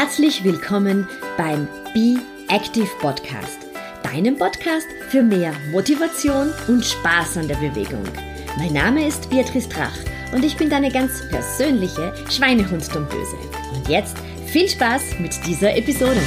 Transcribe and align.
Herzlich 0.00 0.42
willkommen 0.44 1.06
beim 1.36 1.68
Be 1.92 2.16
Active 2.48 2.88
Podcast, 3.00 3.66
deinem 4.02 4.34
Podcast 4.34 4.86
für 5.10 5.22
mehr 5.22 5.52
Motivation 5.72 6.50
und 6.68 6.82
Spaß 6.82 7.36
an 7.36 7.48
der 7.48 7.56
Bewegung. 7.56 8.04
Mein 8.56 8.72
Name 8.72 9.06
ist 9.06 9.28
Beatrice 9.28 9.68
Drach 9.68 9.92
und 10.32 10.42
ich 10.42 10.56
bin 10.56 10.70
deine 10.70 10.90
ganz 10.90 11.28
persönliche 11.28 12.14
Schweinehundsdomböse. 12.30 13.36
Und 13.74 13.90
jetzt 13.90 14.16
viel 14.46 14.70
Spaß 14.70 15.18
mit 15.18 15.34
dieser 15.46 15.76
Episode. 15.76 16.22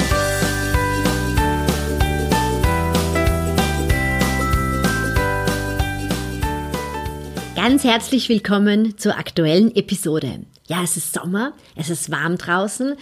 Ganz 7.55 7.83
herzlich 7.83 8.29
willkommen 8.29 8.99
zur 8.99 9.17
aktuellen 9.17 9.75
Episode. 9.75 10.41
Ja, 10.67 10.83
es 10.83 10.95
ist 10.95 11.13
Sommer, 11.13 11.53
es 11.75 11.89
ist 11.89 12.11
warm 12.11 12.37
draußen 12.37 12.95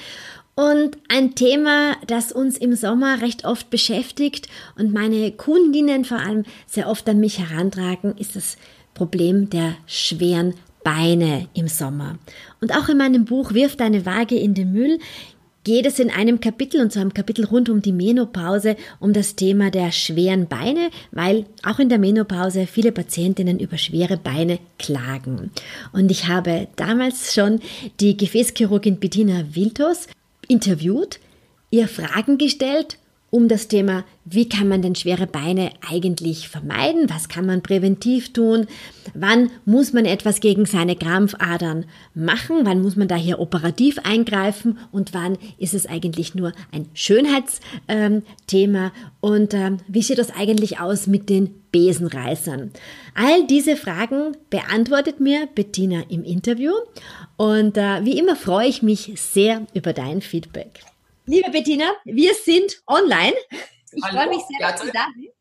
und 0.62 1.00
ein 1.10 1.34
Thema, 1.34 1.96
das 2.06 2.32
uns 2.32 2.56
im 2.56 2.76
Sommer 2.76 3.24
recht 3.24 3.46
oft 3.46 3.72
beschäftigt 3.72 4.48
und 4.78 4.94
meine 4.94 5.32
Kundinnen 5.32 6.06
vor 6.06 6.20
allem 6.20 6.44
sehr 6.68 6.88
oft 6.88 7.10
an 7.10 7.20
mich 7.20 7.40
herantragen, 7.40 8.16
ist 8.18 8.36
das 8.36 8.58
Problem 8.94 9.50
der 9.50 9.74
schweren 9.88 10.54
Beine 10.84 11.48
im 11.56 11.68
Sommer. 11.68 12.20
Und 12.62 12.78
auch 12.78 12.90
in 12.90 12.98
meinem 13.00 13.26
Buch 13.26 13.56
Wirf 13.56 13.76
deine 13.76 14.06
Waage 14.06 14.38
in 14.38 14.54
den 14.54 14.72
Müll 14.72 15.00
geht 15.64 15.88
es 15.88 15.98
in 15.98 16.12
einem 16.12 16.40
Kapitel, 16.40 16.80
und 16.82 16.92
zwar 16.92 17.02
im 17.02 17.14
Kapitel 17.14 17.46
rund 17.46 17.68
um 17.68 17.82
die 17.82 17.92
Menopause, 17.92 18.76
um 19.00 19.14
das 19.14 19.36
Thema 19.36 19.72
der 19.72 19.92
schweren 19.92 20.48
Beine, 20.48 20.92
weil 21.12 21.46
auch 21.64 21.80
in 21.80 21.90
der 21.90 21.98
Menopause 21.98 22.68
viele 22.68 22.92
Patientinnen 22.92 23.60
über 23.60 23.80
schwere 23.80 24.18
Beine 24.18 24.60
klagen. 24.78 25.50
Und 25.92 26.12
ich 26.12 26.28
habe 26.28 26.68
damals 26.76 27.34
schon 27.34 27.62
die 28.00 28.16
Gefäßchirurgin 28.16 29.00
Bettina 29.00 29.44
Wiltos 29.54 30.08
interviewt, 30.48 31.20
ihr 31.70 31.88
Fragen 31.88 32.38
gestellt 32.38 32.98
um 33.32 33.48
das 33.48 33.68
Thema, 33.70 34.04
wie 34.26 34.48
kann 34.50 34.68
man 34.68 34.82
denn 34.82 34.94
schwere 34.94 35.26
Beine 35.26 35.72
eigentlich 35.90 36.50
vermeiden? 36.50 37.10
Was 37.10 37.30
kann 37.30 37.46
man 37.46 37.64
präventiv 37.64 38.34
tun? 38.34 38.68
Wann 39.14 39.50
muss 39.64 39.94
man 39.94 40.04
etwas 40.04 40.42
gegen 40.42 40.66
seine 40.66 40.98
Krampfadern 40.98 41.86
machen? 42.14 42.58
Wann 42.64 42.82
muss 42.82 42.98
man 42.98 43.08
da 43.08 43.16
hier 43.16 43.40
operativ 43.40 44.00
eingreifen? 44.04 44.78
Und 44.92 45.14
wann 45.14 45.38
ist 45.58 45.74
es 45.74 45.86
eigentlich 45.86 46.36
nur 46.36 46.52
ein 46.74 46.90
Schönheitsthema? 46.94 48.92
Und 49.22 49.54
ähm, 49.54 49.78
wie 49.88 50.02
sieht 50.02 50.18
das 50.18 50.36
eigentlich 50.36 50.82
aus 50.82 51.08
mit 51.08 51.30
den 51.30 51.52
Besenreißern? 51.72 52.72
All 53.16 53.48
diese 53.48 53.78
Fragen 53.78 54.36
beantwortet 54.50 55.22
mir 55.22 55.48
Bettina 55.56 56.04
im 56.10 56.26
Interview. 56.26 56.74
Und 57.38 57.78
äh, 57.78 58.04
wie 58.04 58.20
immer 58.20 58.36
freue 58.36 58.68
ich 58.68 58.84
mich 58.84 59.14
sehr 59.16 59.66
über 59.74 59.94
dein 59.94 60.20
Feedback. 60.20 60.82
Liebe 61.32 61.50
Bettina, 61.50 61.94
wir 62.04 62.34
sind 62.34 62.84
online. 62.86 63.34
Ich 63.94 64.06
freue 64.06 64.28
mich 64.28 64.42
sehr, 64.50 64.70
dass 64.70 64.82
du 64.82 64.92
da 64.92 65.08
bist. 65.16 65.34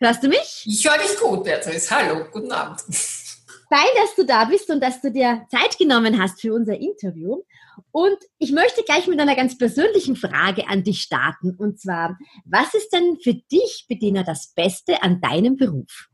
Hörst 0.00 0.22
du 0.22 0.28
mich? 0.28 0.64
Ich 0.64 0.88
höre 0.88 0.96
dich 0.96 1.18
gut, 1.20 1.44
Beatrice. 1.44 1.90
Hallo, 1.90 2.24
guten 2.32 2.50
Abend. 2.50 2.80
Fein, 2.80 3.90
dass 3.94 4.14
du 4.16 4.24
da 4.24 4.46
bist 4.46 4.70
und 4.70 4.80
dass 4.80 5.02
du 5.02 5.12
dir 5.12 5.44
Zeit 5.50 5.76
genommen 5.76 6.18
hast 6.18 6.40
für 6.40 6.54
unser 6.54 6.78
Interview. 6.78 7.42
Und 7.90 8.16
ich 8.38 8.52
möchte 8.52 8.84
gleich 8.84 9.06
mit 9.06 9.20
einer 9.20 9.36
ganz 9.36 9.58
persönlichen 9.58 10.16
Frage 10.16 10.66
an 10.66 10.82
dich 10.82 11.02
starten. 11.02 11.54
Und 11.58 11.78
zwar, 11.78 12.16
was 12.46 12.72
ist 12.72 12.94
denn 12.94 13.18
für 13.22 13.34
dich, 13.34 13.84
Bettina, 13.86 14.22
das 14.22 14.54
Beste 14.54 15.02
an 15.02 15.20
deinem 15.20 15.58
Beruf? 15.58 16.08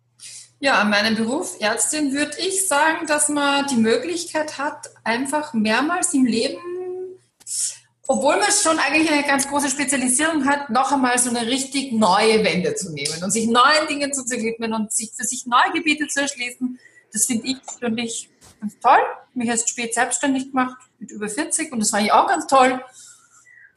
Ja, 0.58 0.80
an 0.80 0.90
meinem 0.90 1.14
Beruf 1.14 1.54
Ärztin 1.60 2.12
würde 2.12 2.34
ich 2.40 2.66
sagen, 2.66 3.06
dass 3.06 3.28
man 3.28 3.68
die 3.68 3.76
Möglichkeit 3.76 4.58
hat, 4.58 4.88
einfach 5.04 5.54
mehrmals 5.54 6.14
im 6.14 6.26
Leben 6.26 6.58
obwohl 8.10 8.38
man 8.38 8.50
schon 8.50 8.76
eigentlich 8.80 9.08
eine 9.08 9.22
ganz 9.22 9.46
große 9.46 9.68
Spezialisierung 9.70 10.44
hat, 10.44 10.68
noch 10.68 10.90
einmal 10.90 11.16
so 11.16 11.30
eine 11.30 11.46
richtig 11.46 11.92
neue 11.92 12.42
Wende 12.42 12.74
zu 12.74 12.92
nehmen 12.92 13.22
und 13.22 13.30
sich 13.30 13.46
neuen 13.46 13.86
Dingen 13.88 14.12
zu 14.12 14.28
widmen 14.28 14.74
und 14.74 14.92
sich 14.92 15.12
für 15.16 15.22
sich 15.22 15.46
neue 15.46 15.72
Gebiete 15.72 16.08
zu 16.08 16.22
erschließen. 16.22 16.76
Das 17.12 17.26
finde 17.26 17.46
ich 17.46 17.58
persönlich 17.62 18.28
ganz 18.60 18.76
toll. 18.80 18.98
Mich 19.34 19.48
erst 19.48 19.70
spät 19.70 19.94
selbstständig 19.94 20.50
gemacht 20.50 20.76
mit 20.98 21.12
über 21.12 21.28
40 21.28 21.70
und 21.70 21.78
das 21.78 21.90
fand 21.90 22.04
ich 22.04 22.12
auch 22.12 22.26
ganz 22.26 22.48
toll. 22.48 22.82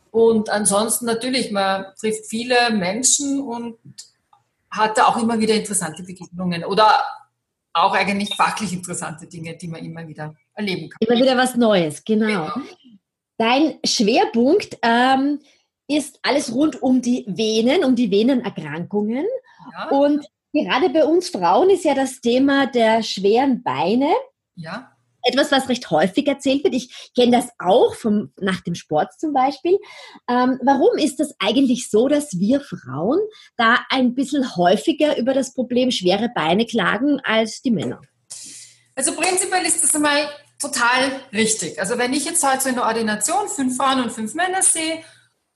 Und 0.09 0.49
ansonsten 0.49 1.05
natürlich, 1.05 1.51
man 1.51 1.85
trifft 1.99 2.25
viele 2.25 2.71
Menschen 2.71 3.39
und 3.39 3.77
hat 4.71 4.97
da 4.97 5.05
auch 5.05 5.21
immer 5.21 5.39
wieder 5.39 5.53
interessante 5.53 6.01
Begegnungen 6.01 6.65
oder 6.65 7.03
auch 7.73 7.93
eigentlich 7.93 8.35
fachlich 8.35 8.73
interessante 8.73 9.27
Dinge, 9.27 9.55
die 9.57 9.67
man 9.67 9.85
immer 9.85 10.07
wieder 10.07 10.33
erleben 10.55 10.89
kann. 10.89 10.97
Immer 11.01 11.21
wieder 11.21 11.37
was 11.37 11.55
Neues, 11.55 12.03
genau. 12.03 12.25
genau. 12.25 12.51
Dein 13.37 13.79
Schwerpunkt 13.85 14.77
ähm, 14.81 15.39
ist 15.87 16.19
alles 16.21 16.53
rund 16.53 16.81
um 16.81 17.01
die 17.01 17.25
Venen, 17.27 17.83
um 17.83 17.95
die 17.95 18.11
Venenerkrankungen. 18.11 19.25
Ja. 19.71 19.89
Und 19.89 20.25
gerade 20.53 20.89
bei 20.89 21.05
uns 21.05 21.29
Frauen 21.29 21.69
ist 21.69 21.83
ja 21.83 21.93
das 21.93 22.21
Thema 22.21 22.67
der 22.67 23.03
schweren 23.03 23.63
Beine. 23.63 24.13
Ja. 24.55 24.89
Etwas, 25.25 25.51
was 25.51 25.69
recht 25.69 25.89
häufig 25.89 26.27
erzählt 26.27 26.65
wird. 26.65 26.75
Ich 26.75 27.11
kenne 27.15 27.37
das 27.37 27.49
auch 27.57 27.95
vom, 27.95 28.33
nach 28.41 28.59
dem 28.61 28.75
Sport 28.75 29.17
zum 29.17 29.31
Beispiel. 29.31 29.79
Ähm, 30.29 30.59
warum 30.63 30.97
ist 30.97 31.19
das 31.19 31.33
eigentlich 31.39 31.89
so, 31.89 32.09
dass 32.09 32.37
wir 32.39 32.59
Frauen 32.59 33.19
da 33.55 33.79
ein 33.89 34.15
bisschen 34.15 34.57
häufiger 34.57 35.17
über 35.17 35.33
das 35.33 35.53
Problem 35.53 35.91
schwere 35.91 36.29
Beine 36.35 36.65
klagen 36.65 37.21
als 37.23 37.61
die 37.61 37.71
Männer? 37.71 38.01
Also 38.95 39.15
prinzipiell 39.15 39.65
ist 39.65 39.81
das 39.81 39.95
einmal 39.95 40.27
total 40.59 41.21
richtig. 41.31 41.79
Also 41.79 41.97
wenn 41.97 42.13
ich 42.13 42.25
jetzt 42.25 42.43
heute 42.47 42.63
so 42.63 42.69
in 42.69 42.75
der 42.75 42.85
Ordination 42.85 43.47
fünf 43.49 43.77
Frauen 43.77 44.01
und 44.01 44.11
fünf 44.11 44.33
Männer 44.33 44.61
sehe 44.61 45.03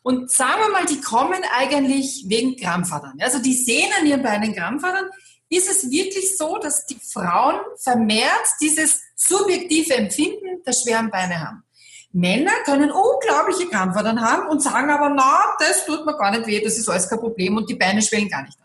und 0.02 0.32
sagen 0.32 0.62
wir 0.62 0.72
mal, 0.72 0.86
die 0.86 1.02
kommen 1.02 1.42
eigentlich 1.58 2.26
wegen 2.28 2.56
Krampfadern. 2.56 3.18
Also 3.20 3.40
die 3.40 3.54
sehen 3.54 3.90
an 4.00 4.06
ihren 4.06 4.24
Beinen 4.24 4.56
Krampfadern. 4.56 5.06
Ist 5.50 5.70
es 5.70 5.90
wirklich 5.90 6.38
so, 6.38 6.58
dass 6.58 6.86
die 6.86 7.00
Frauen 7.02 7.60
vermehrt 7.78 8.48
dieses 8.62 9.02
subjektive 9.16 9.96
Empfinden 9.96 10.62
der 10.66 10.74
schweren 10.74 11.10
Beine 11.10 11.40
haben? 11.40 11.64
Männer 12.12 12.52
können 12.66 12.92
unglaubliche 12.92 13.70
Krampfadern 13.70 14.22
haben 14.22 14.50
und 14.50 14.62
sagen 14.62 14.90
aber, 14.90 15.10
na, 15.10 15.56
das 15.60 15.86
tut 15.86 16.06
mir 16.06 16.18
gar 16.18 16.32
nicht 16.32 16.48
weh, 16.48 16.62
das 16.62 16.78
ist 16.78 16.90
alles 16.90 17.10
kein 17.10 17.20
Problem 17.20 17.58
und 17.58 17.70
die 17.70 17.76
Beine 17.76 18.02
schwellen 18.02 18.30
gar 18.30 18.44
nicht 18.44 18.58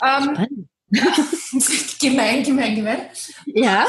an. 0.00 0.38
Ähm, 0.38 0.68
gemein, 2.00 2.42
gemein, 2.42 2.76
gemein. 2.76 3.10
Ja. 3.46 3.86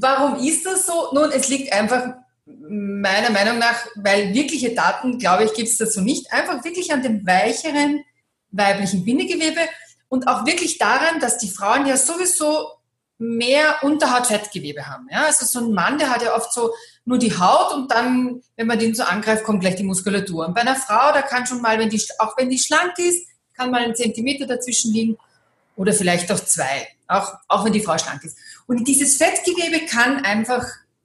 Warum 0.00 0.36
ist 0.36 0.64
das 0.64 0.86
so? 0.86 1.10
Nun, 1.12 1.30
es 1.32 1.48
liegt 1.48 1.72
einfach 1.72 2.14
meiner 2.46 3.30
Meinung 3.30 3.58
nach, 3.58 3.86
weil 3.96 4.32
wirkliche 4.32 4.74
Daten, 4.74 5.18
glaube 5.18 5.44
ich, 5.44 5.54
gibt 5.54 5.68
es 5.68 5.76
dazu 5.76 6.00
nicht. 6.00 6.32
Einfach 6.32 6.64
wirklich 6.64 6.92
an 6.92 7.02
dem 7.02 7.26
weicheren 7.26 8.04
weiblichen 8.50 9.04
Bindegewebe 9.04 9.60
und 10.08 10.28
auch 10.28 10.46
wirklich 10.46 10.78
daran, 10.78 11.20
dass 11.20 11.38
die 11.38 11.50
Frauen 11.50 11.86
ja 11.86 11.96
sowieso 11.96 12.78
mehr 13.18 13.82
Unterhautfettgewebe 13.82 14.86
haben. 14.86 15.08
Ja? 15.10 15.26
Also 15.26 15.44
so 15.44 15.58
ein 15.58 15.72
Mann, 15.72 15.98
der 15.98 16.10
hat 16.10 16.22
ja 16.22 16.34
oft 16.36 16.52
so 16.52 16.72
nur 17.04 17.18
die 17.18 17.36
Haut 17.36 17.74
und 17.74 17.90
dann, 17.90 18.42
wenn 18.56 18.66
man 18.66 18.78
den 18.78 18.94
so 18.94 19.02
angreift, 19.02 19.44
kommt 19.44 19.60
gleich 19.60 19.76
die 19.76 19.82
Muskulatur. 19.82 20.46
Und 20.46 20.54
bei 20.54 20.60
einer 20.60 20.76
Frau, 20.76 21.12
da 21.12 21.22
kann 21.22 21.46
schon 21.46 21.60
mal, 21.60 21.78
wenn 21.78 21.90
die, 21.90 22.00
auch 22.18 22.36
wenn 22.38 22.48
die 22.48 22.58
schlank 22.58 22.98
ist, 22.98 23.26
kann 23.54 23.70
mal 23.70 23.82
ein 23.82 23.96
Zentimeter 23.96 24.46
dazwischen 24.46 24.92
liegen 24.92 25.18
oder 25.74 25.92
vielleicht 25.92 26.30
auch 26.30 26.40
zwei, 26.40 26.88
auch, 27.08 27.34
auch 27.48 27.64
wenn 27.64 27.72
die 27.72 27.80
Frau 27.80 27.98
schlank 27.98 28.22
ist. 28.22 28.36
Und 28.68 28.86
dieses 28.86 29.16
Fettgewebe 29.16 29.86
kann 29.86 30.24
einfach 30.24 30.64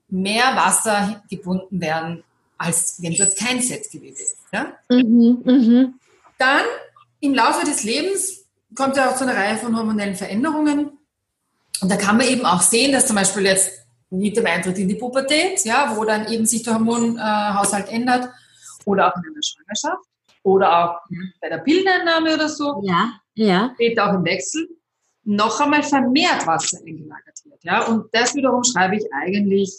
mehr 0.09 0.56
Wasser 0.56 1.24
gebunden 1.29 1.81
werden, 1.81 2.24
als 2.57 3.01
wenn 3.01 3.16
dort 3.16 3.35
kein 3.35 3.62
Fettgewebe 3.62 4.13
ist. 4.13 4.38
Ja? 4.51 4.74
Mhm, 4.90 5.41
mh. 5.44 5.94
Dann 6.38 6.66
im 7.22 7.34
Laufe 7.34 7.66
des 7.66 7.84
Lebens 7.84 8.46
kommt 8.75 8.97
ja 8.97 9.09
auch 9.09 9.16
zu 9.16 9.24
einer 9.24 9.35
Reihe 9.35 9.57
von 9.57 9.75
hormonellen 9.78 10.16
Veränderungen. 10.16 10.91
Und 11.81 11.90
da 11.90 11.96
kann 11.96 12.18
man 12.18 12.28
eben 12.28 12.46
auch 12.46 12.62
sehen, 12.62 12.91
dass 12.91 13.07
zum 13.07 13.16
Beispiel 13.16 13.46
jetzt 13.46 13.72
mit 14.09 14.35
dem 14.35 14.45
Eintritt 14.45 14.78
in 14.78 14.90
die 14.90 14.95
Pubertät, 14.95 15.63
ja, 15.63 15.95
wo 15.95 16.04
dann 16.04 16.27
eben 16.27 16.45
sich 16.45 16.63
der 16.63 16.75
Hormonhaushalt 16.75 17.89
ändert, 17.89 18.30
oder 18.86 19.07
auch 19.07 19.15
in 19.15 19.24
einer 19.24 19.42
Schwangerschaft, 19.42 20.06
oder 20.44 20.83
auch 20.83 21.00
bei 21.42 21.50
der 21.50 21.60
Pilleneinnahme 21.60 22.33
oder 22.33 22.50
so, 22.50 22.81
ja, 22.83 23.13
ja. 23.36 23.71
später 23.74 24.10
auch 24.10 24.13
im 24.15 24.25
Wechsel, 24.25 24.68
noch 25.25 25.60
einmal 25.60 25.84
vermehrt 25.84 26.46
Wasser 26.46 26.80
eingelagert 26.86 27.40
wird. 27.46 27.64
Ja? 27.64 27.86
Und 27.88 28.06
das 28.12 28.36
wiederum 28.36 28.64
schreibe 28.64 28.98
ich 28.98 29.06
eigentlich 29.14 29.72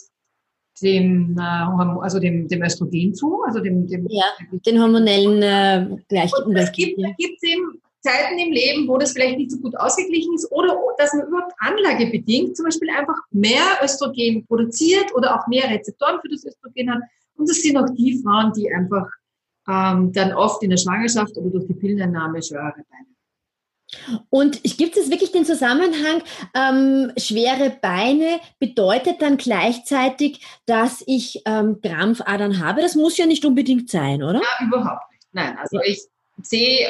dem, 0.81 1.37
äh, 1.37 2.01
also 2.01 2.19
dem, 2.19 2.47
dem 2.47 2.63
Östrogen 2.63 3.13
zu, 3.13 3.43
also 3.43 3.59
dem, 3.59 3.87
dem 3.87 4.07
ja, 4.09 4.25
den 4.65 4.81
hormonellen 4.81 5.41
äh, 5.41 5.97
Gleich 6.09 6.31
Es 6.55 6.71
gibt, 6.71 6.97
gibt 7.17 7.43
eben 7.43 7.81
Zeiten 8.01 8.37
im 8.37 8.51
Leben, 8.51 8.87
wo 8.87 8.97
das 8.97 9.13
vielleicht 9.13 9.37
nicht 9.37 9.51
so 9.51 9.57
gut 9.57 9.75
ausgeglichen 9.77 10.35
ist 10.35 10.51
oder 10.51 10.77
dass 10.97 11.13
man 11.13 11.27
überhaupt 11.27 11.53
anlagebedingt 11.57 12.55
zum 12.55 12.65
Beispiel 12.65 12.89
einfach 12.89 13.17
mehr 13.31 13.63
Östrogen 13.83 14.45
produziert 14.45 15.13
oder 15.15 15.35
auch 15.35 15.47
mehr 15.47 15.69
Rezeptoren 15.69 16.19
für 16.21 16.29
das 16.29 16.45
Östrogen 16.45 16.91
hat. 16.91 17.01
Und 17.37 17.49
das 17.49 17.57
sind 17.57 17.77
auch 17.77 17.89
die 17.95 18.21
Frauen, 18.21 18.53
die 18.53 18.71
einfach 18.71 19.07
ähm, 19.67 20.11
dann 20.13 20.33
oft 20.33 20.61
in 20.61 20.69
der 20.69 20.77
Schwangerschaft 20.77 21.35
oder 21.37 21.49
durch 21.49 21.67
die 21.67 21.73
Pilleneinnahme 21.73 22.43
schwere 22.43 22.73
Beine 22.75 23.14
Und 24.29 24.61
gibt 24.63 24.97
es 24.97 25.09
wirklich 25.09 25.31
den 25.31 25.45
Zusammenhang, 25.45 26.21
ähm, 26.53 27.11
schwere 27.17 27.77
Beine 27.81 28.39
bedeutet 28.59 29.21
dann 29.21 29.37
gleichzeitig, 29.37 30.41
dass 30.65 31.03
ich 31.07 31.41
ähm, 31.45 31.79
Krampfadern 31.81 32.63
habe? 32.63 32.81
Das 32.81 32.95
muss 32.95 33.17
ja 33.17 33.25
nicht 33.25 33.45
unbedingt 33.45 33.89
sein, 33.89 34.23
oder? 34.23 34.41
Ja, 34.41 34.67
überhaupt 34.67 35.11
nicht. 35.11 35.27
Nein, 35.31 35.57
also 35.57 35.79
ich 35.85 36.01
sehe, 36.41 36.87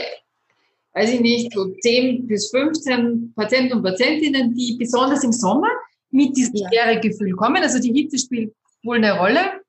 weiß 0.94 1.14
ich 1.14 1.20
nicht, 1.20 1.54
so 1.54 1.74
10 1.82 2.28
bis 2.28 2.50
15 2.52 3.34
Patienten 3.36 3.74
und 3.74 3.84
Patientinnen, 3.84 4.54
die 4.54 4.78
besonders 4.78 5.24
im 5.24 5.32
Sommer 5.32 5.70
mit 6.12 6.36
diesem 6.38 6.56
ja. 6.56 6.70
Schweregefühl 6.70 7.34
kommen. 7.34 7.62
Also 7.62 7.80
die 7.80 7.94
Hitze 7.94 8.18
spielt 8.18 8.54
wohl 8.84 8.98
eine 8.98 9.18
Rolle. 9.18 9.62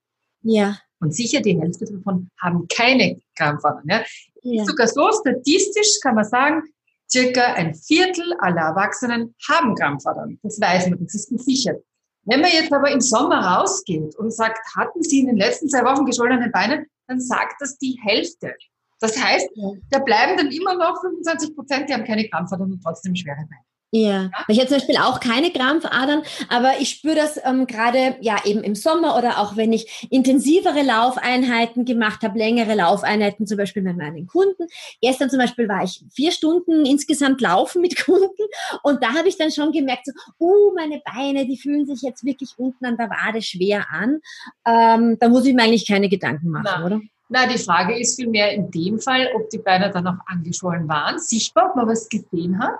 Ja. 0.43 0.79
Und 1.01 1.15
sicher 1.15 1.41
die 1.41 1.61
Hälfte 1.61 1.85
davon 1.85 2.31
haben 2.41 2.67
keine 2.69 3.21
Krampfadern. 3.37 3.85
Ja. 3.89 4.05
ja. 4.43 4.65
Sogar 4.65 4.87
so 4.87 5.11
statistisch 5.21 5.99
kann 6.03 6.15
man 6.15 6.25
sagen, 6.25 6.63
circa 7.11 7.55
ein 7.55 7.75
Viertel 7.75 8.35
aller 8.41 8.63
Erwachsenen 8.63 9.35
haben 9.49 9.75
Krampfadern. 9.75 10.39
Das 10.43 10.61
weiß 10.61 10.89
man, 10.89 11.03
das 11.03 11.15
ist 11.15 11.31
gesichert. 11.31 11.83
Wenn 12.25 12.41
man 12.41 12.51
jetzt 12.51 12.73
aber 12.73 12.91
im 12.91 13.01
Sommer 13.01 13.39
rausgeht 13.39 14.17
und 14.17 14.33
sagt, 14.33 14.59
hatten 14.77 15.03
Sie 15.03 15.21
in 15.21 15.27
den 15.27 15.37
letzten 15.37 15.69
zwei 15.69 15.85
Wochen 15.85 16.05
geschwollene 16.05 16.51
Beine, 16.51 16.87
dann 17.07 17.21
sagt 17.21 17.55
das 17.61 17.79
die 17.79 17.99
Hälfte. 18.03 18.55
Das 18.99 19.23
heißt, 19.23 19.49
da 19.91 19.99
bleiben 20.01 20.37
dann 20.37 20.51
immer 20.51 20.75
noch 20.75 21.01
25 21.01 21.55
Prozent, 21.55 21.89
die 21.89 21.95
haben 21.95 22.05
keine 22.05 22.29
Krampfadern 22.29 22.73
und 22.73 22.83
trotzdem 22.83 23.15
schwere 23.15 23.37
Beine. 23.37 23.63
Ja. 23.97 24.31
Ich 24.49 24.59
habe 24.59 24.69
zum 24.69 24.77
Beispiel 24.77 24.99
auch 24.99 25.21
keine 25.21 25.51
Krampfadern, 25.51 26.23
aber 26.51 26.73
ich 26.81 26.91
spüre 26.91 27.15
das 27.15 27.41
ähm, 27.43 27.67
gerade 27.67 28.17
ja 28.21 28.37
eben 28.45 28.63
im 28.63 28.75
Sommer 28.75 29.17
oder 29.17 29.39
auch 29.39 29.57
wenn 29.57 29.73
ich 29.73 30.07
intensivere 30.11 30.83
Laufeinheiten 30.83 31.87
gemacht 31.87 32.23
habe, 32.23 32.39
längere 32.39 32.75
Laufeinheiten 32.75 33.47
zum 33.47 33.57
Beispiel 33.57 33.83
mit 33.83 33.97
meinen 33.97 34.27
Kunden. 34.27 34.67
Gestern 35.01 35.31
zum 35.31 35.39
Beispiel 35.39 35.67
war 35.69 35.83
ich 35.83 36.05
vier 36.13 36.31
Stunden 36.31 36.85
insgesamt 36.85 37.41
laufen 37.41 37.81
mit 37.81 37.97
Kunden 38.05 38.45
und 38.83 39.03
da 39.03 39.15
habe 39.15 39.29
ich 39.29 39.39
dann 39.39 39.51
schon 39.51 39.73
gemerkt, 39.73 40.07
so, 40.07 40.13
uh, 40.41 40.75
meine 40.75 41.01
Beine, 41.03 41.47
die 41.47 41.57
fühlen 41.57 41.87
sich 41.87 42.03
jetzt 42.03 42.23
wirklich 42.23 42.51
unten 42.59 42.85
an 42.85 42.99
der 42.99 43.09
Wade 43.09 43.41
schwer 43.41 43.87
an. 43.91 44.21
Ähm, 44.67 45.17
da 45.19 45.31
muss 45.31 45.47
ich 45.47 45.55
mir 45.55 45.63
eigentlich 45.63 45.89
keine 45.89 46.11
Gedanken 46.11 46.51
machen, 46.51 46.67
Na. 46.67 46.85
oder? 46.85 47.01
Na, 47.31 47.47
die 47.47 47.59
Frage 47.59 47.99
ist 47.99 48.17
vielmehr 48.17 48.53
in 48.53 48.71
dem 48.71 49.01
Fall, 49.01 49.31
ob 49.35 49.49
die 49.49 49.59
Beine 49.59 49.91
dann 49.91 50.07
auch 50.07 50.19
angeschwollen 50.27 50.87
waren, 50.87 51.19
sichtbar, 51.19 51.71
ob 51.71 51.77
man 51.77 51.89
was 51.89 52.09
gesehen 52.09 52.59
hat. 52.59 52.79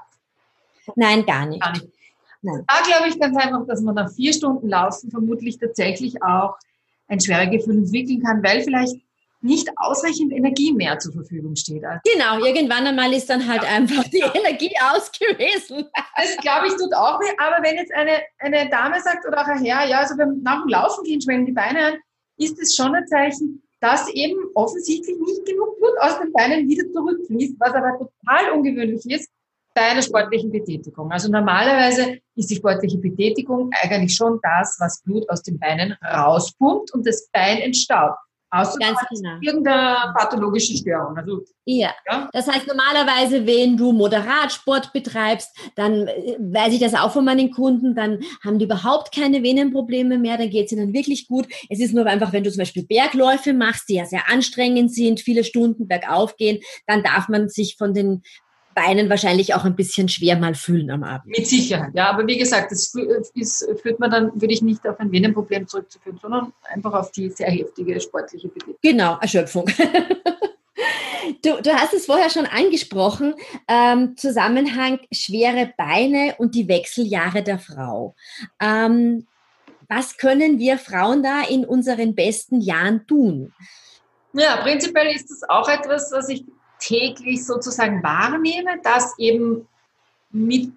Nein, 0.95 1.27
gar 1.27 1.47
nicht. 1.47 1.63
Gar 1.63 1.73
nicht. 1.73 1.89
Nein. 2.43 2.65
Da 2.67 2.75
glaube 2.87 3.09
ich 3.09 3.19
ganz 3.19 3.37
einfach, 3.37 3.67
dass 3.67 3.81
man 3.81 3.95
nach 3.95 4.13
vier 4.13 4.33
Stunden 4.33 4.69
Laufen 4.69 5.11
vermutlich 5.11 5.59
tatsächlich 5.59 6.23
auch 6.23 6.57
ein 7.09 7.21
Schweregefühl 7.21 7.79
entwickeln 7.79 8.23
kann, 8.23 8.43
weil 8.43 8.63
vielleicht 8.63 8.97
nicht 9.41 9.69
ausreichend 9.77 10.33
Energie 10.33 10.73
mehr 10.73 10.99
zur 10.99 11.13
Verfügung 11.13 11.57
steht. 11.57 11.85
Also 11.85 12.01
genau, 12.05 12.45
irgendwann 12.45 12.87
einmal 12.87 13.13
ist 13.13 13.29
dann 13.29 13.47
halt 13.47 13.63
ja. 13.63 13.69
einfach 13.69 14.05
die 14.05 14.19
ja. 14.19 14.35
Energie 14.35 14.73
aus 14.93 15.11
gewesen. 15.13 15.87
Das 16.17 16.37
glaube 16.39 16.69
ich 16.69 16.75
tut 16.75 16.95
auch 16.95 17.21
weh, 17.21 17.33
aber 17.39 17.63
wenn 17.63 17.77
jetzt 17.77 17.93
eine, 17.93 18.23
eine 18.39 18.69
Dame 18.71 19.01
sagt 19.01 19.27
oder 19.27 19.43
auch 19.43 19.47
ein 19.47 19.63
Herr, 19.65 19.87
ja, 19.87 20.01
also 20.01 20.17
beim, 20.17 20.43
nach 20.43 20.63
dem 20.63 20.69
Laufen 20.69 21.05
gehen 21.05 21.21
schwellen 21.21 21.47
die 21.47 21.53
Beine 21.53 21.87
an, 21.87 21.95
ist 22.39 22.61
es 22.61 22.75
schon 22.75 22.95
ein 22.95 23.07
Zeichen, 23.07 23.63
dass 23.81 24.09
eben 24.09 24.39
offensichtlich 24.55 25.17
nicht 25.19 25.45
genug 25.47 25.79
Blut 25.79 25.99
aus 26.01 26.19
den 26.19 26.33
Beinen 26.33 26.69
wieder 26.69 26.91
zurückfließt, 26.93 27.55
was 27.59 27.75
aber 27.75 27.99
total 27.99 28.51
ungewöhnlich 28.53 29.05
ist, 29.07 29.31
bei 29.77 29.83
einer 29.83 30.03
sportlichen 30.03 30.51
Betätigung. 30.51 31.13
Also 31.13 31.31
normalerweise 31.31 32.19
ist 32.35 32.51
die 32.51 32.57
sportliche 32.57 32.97
Betätigung 32.97 33.71
eigentlich 33.83 34.17
schon 34.17 34.41
das, 34.43 34.77
was 34.81 35.03
Blut 35.03 35.29
aus 35.29 35.43
den 35.43 35.59
Beinen 35.59 35.95
rauspumpt 36.03 36.95
und 36.95 37.07
das 37.07 37.29
Bein 37.31 37.59
entstaut. 37.59 38.15
Außer 38.49 38.79
Ganz 38.79 38.99
genau. 39.11 39.39
irgendeine 39.43 40.15
pathologische 40.17 40.77
Störung. 40.77 41.17
Also, 41.19 41.43
ja. 41.65 41.91
ja. 42.09 42.29
Das 42.33 42.47
heißt, 42.47 42.67
normalerweise, 42.67 43.45
wenn 43.45 43.77
du 43.77 43.93
Moderatsport 43.93 44.93
betreibst, 44.93 45.51
dann 45.75 46.07
äh, 46.07 46.37
weiß 46.39 46.73
ich 46.73 46.79
das 46.79 46.95
auch 46.95 47.11
von 47.11 47.25
meinen 47.25 47.51
Kunden, 47.51 47.97
dann 47.97 48.21
haben 48.45 48.59
die 48.59 48.65
überhaupt 48.65 49.13
keine 49.13 49.43
Venenprobleme 49.43 50.17
mehr, 50.17 50.39
dann 50.39 50.49
geht 50.49 50.67
es 50.67 50.73
ihnen 50.73 50.95
wirklich 50.95 51.27
gut. 51.27 51.49
Es 51.69 51.81
ist 51.81 51.93
nur 51.93 52.07
einfach, 52.07 52.33
wenn 52.33 52.45
du 52.45 52.51
zum 52.51 52.61
Beispiel 52.61 52.87
Bergläufe 52.87 53.53
machst, 53.53 53.89
die 53.89 53.95
ja 53.95 54.07
sehr 54.07 54.31
anstrengend 54.31 54.95
sind, 54.95 55.21
viele 55.21 55.43
Stunden 55.43 55.89
bergauf 55.89 56.37
gehen, 56.37 56.61
dann 56.87 57.03
darf 57.03 57.29
man 57.29 57.49
sich 57.49 57.77
von 57.77 57.95
den 57.95 58.23
Beinen 58.77 59.09
wahrscheinlich 59.09 59.55
auch 59.55 59.65
ein 59.65 59.75
bisschen 59.75 60.07
schwer 60.11 60.37
mal 60.37 60.55
fühlen 60.55 60.91
am 60.91 61.03
Abend. 61.03 61.37
Mit 61.37 61.47
Sicherheit, 61.47 61.95
ja. 61.95 62.11
Aber 62.11 62.27
wie 62.27 62.37
gesagt, 62.37 62.71
das 62.71 62.93
führt 62.93 63.99
man 63.99 64.11
dann, 64.11 64.31
würde 64.35 64.53
ich 64.53 64.61
nicht 64.61 64.87
auf 64.87 65.01
ein 65.01 65.11
Venenproblem 65.11 65.67
zurückzuführen, 65.67 66.19
sondern 66.21 66.53
einfach 66.65 66.93
auf 66.93 67.11
die 67.11 67.31
sehr 67.31 67.51
heftige 67.51 67.99
sportliche 67.99 68.49
Bewegung. 68.49 68.77
Genau, 68.83 69.19
Erschöpfung. 69.21 69.69
Du, 71.43 71.61
du, 71.61 71.73
hast 71.73 71.93
es 71.93 72.07
vorher 72.07 72.31
schon 72.31 72.47
angesprochen, 72.47 73.35
ähm, 73.67 74.17
Zusammenhang 74.17 75.01
schwere 75.13 75.73
Beine 75.77 76.37
und 76.39 76.55
die 76.55 76.69
Wechseljahre 76.69 77.43
der 77.43 77.59
Frau. 77.59 78.15
Ähm, 78.61 79.27
was 79.89 80.19
können 80.19 80.61
wir 80.61 80.79
Frauen 80.79 81.25
da 81.25 81.43
in 81.43 81.65
unseren 81.65 82.15
besten 82.15 82.61
Jahren 82.61 83.07
tun? 83.09 83.53
Ja, 84.35 84.57
prinzipiell 84.59 85.15
ist 85.15 85.31
das 85.31 85.43
auch 85.49 85.69
etwas, 85.69 86.13
was 86.13 86.29
ich 86.29 86.45
täglich 86.79 87.45
sozusagen 87.45 88.03
wahrnehme, 88.03 88.81
dass 88.83 89.17
eben 89.19 89.67
mit 90.31 90.73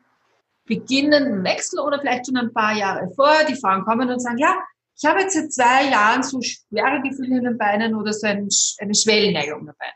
beginnendem 0.66 1.44
Wechsel 1.44 1.80
oder 1.80 2.00
vielleicht 2.00 2.28
schon 2.28 2.38
ein 2.38 2.54
paar 2.54 2.76
Jahre 2.76 3.10
vorher 3.16 3.46
die 3.46 3.56
Frauen 3.56 3.84
kommen 3.84 4.10
und 4.10 4.20
sagen, 4.20 4.38
ja, 4.38 4.56
ich 4.96 5.06
habe 5.06 5.22
jetzt 5.22 5.34
seit 5.34 5.52
zwei 5.52 5.90
Jahren 5.90 6.24
so 6.24 6.42
schwere 6.42 7.02
Gefühle 7.02 7.38
in 7.38 7.44
den 7.44 7.58
Beinen 7.58 7.96
oder 7.96 8.14
so 8.14 8.28
ein, 8.28 8.48
eine 8.80 8.96
Schwellenneigung 8.96 9.66
der 9.66 9.74
Beine. 9.74 9.94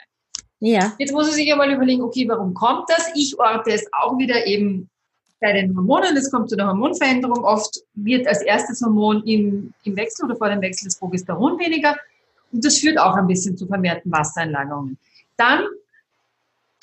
Ja. 0.59 0.93
Jetzt 0.97 1.11
muss 1.11 1.27
man 1.27 1.35
sich 1.35 1.51
einmal 1.51 1.71
überlegen, 1.71 2.01
okay, 2.01 2.27
warum 2.27 2.53
kommt 2.53 2.89
das? 2.89 3.11
Ich 3.13 3.37
orte 3.37 3.71
es 3.71 3.85
auch 3.91 4.17
wieder 4.17 4.45
eben 4.47 4.89
bei 5.41 5.51
den 5.51 5.75
Hormonen. 5.75 6.15
Es 6.15 6.31
kommt 6.31 6.49
zu 6.49 6.55
einer 6.55 6.69
Hormonveränderung. 6.69 7.43
Oft 7.43 7.81
wird 7.95 8.25
als 8.27 8.41
erstes 8.43 8.81
Hormon 8.81 9.23
im, 9.25 9.73
im 9.83 9.95
Wechsel 9.97 10.25
oder 10.25 10.37
vor 10.37 10.49
dem 10.49 10.61
Wechsel 10.61 10.85
das 10.85 10.97
Progesteron 10.97 11.59
weniger. 11.59 11.97
Und 12.53 12.63
das 12.63 12.77
führt 12.77 12.97
auch 12.97 13.15
ein 13.15 13.27
bisschen 13.27 13.57
zu 13.57 13.67
vermehrten 13.67 14.09
Wassereinlagerungen. 14.09 14.97
Dann 15.35 15.65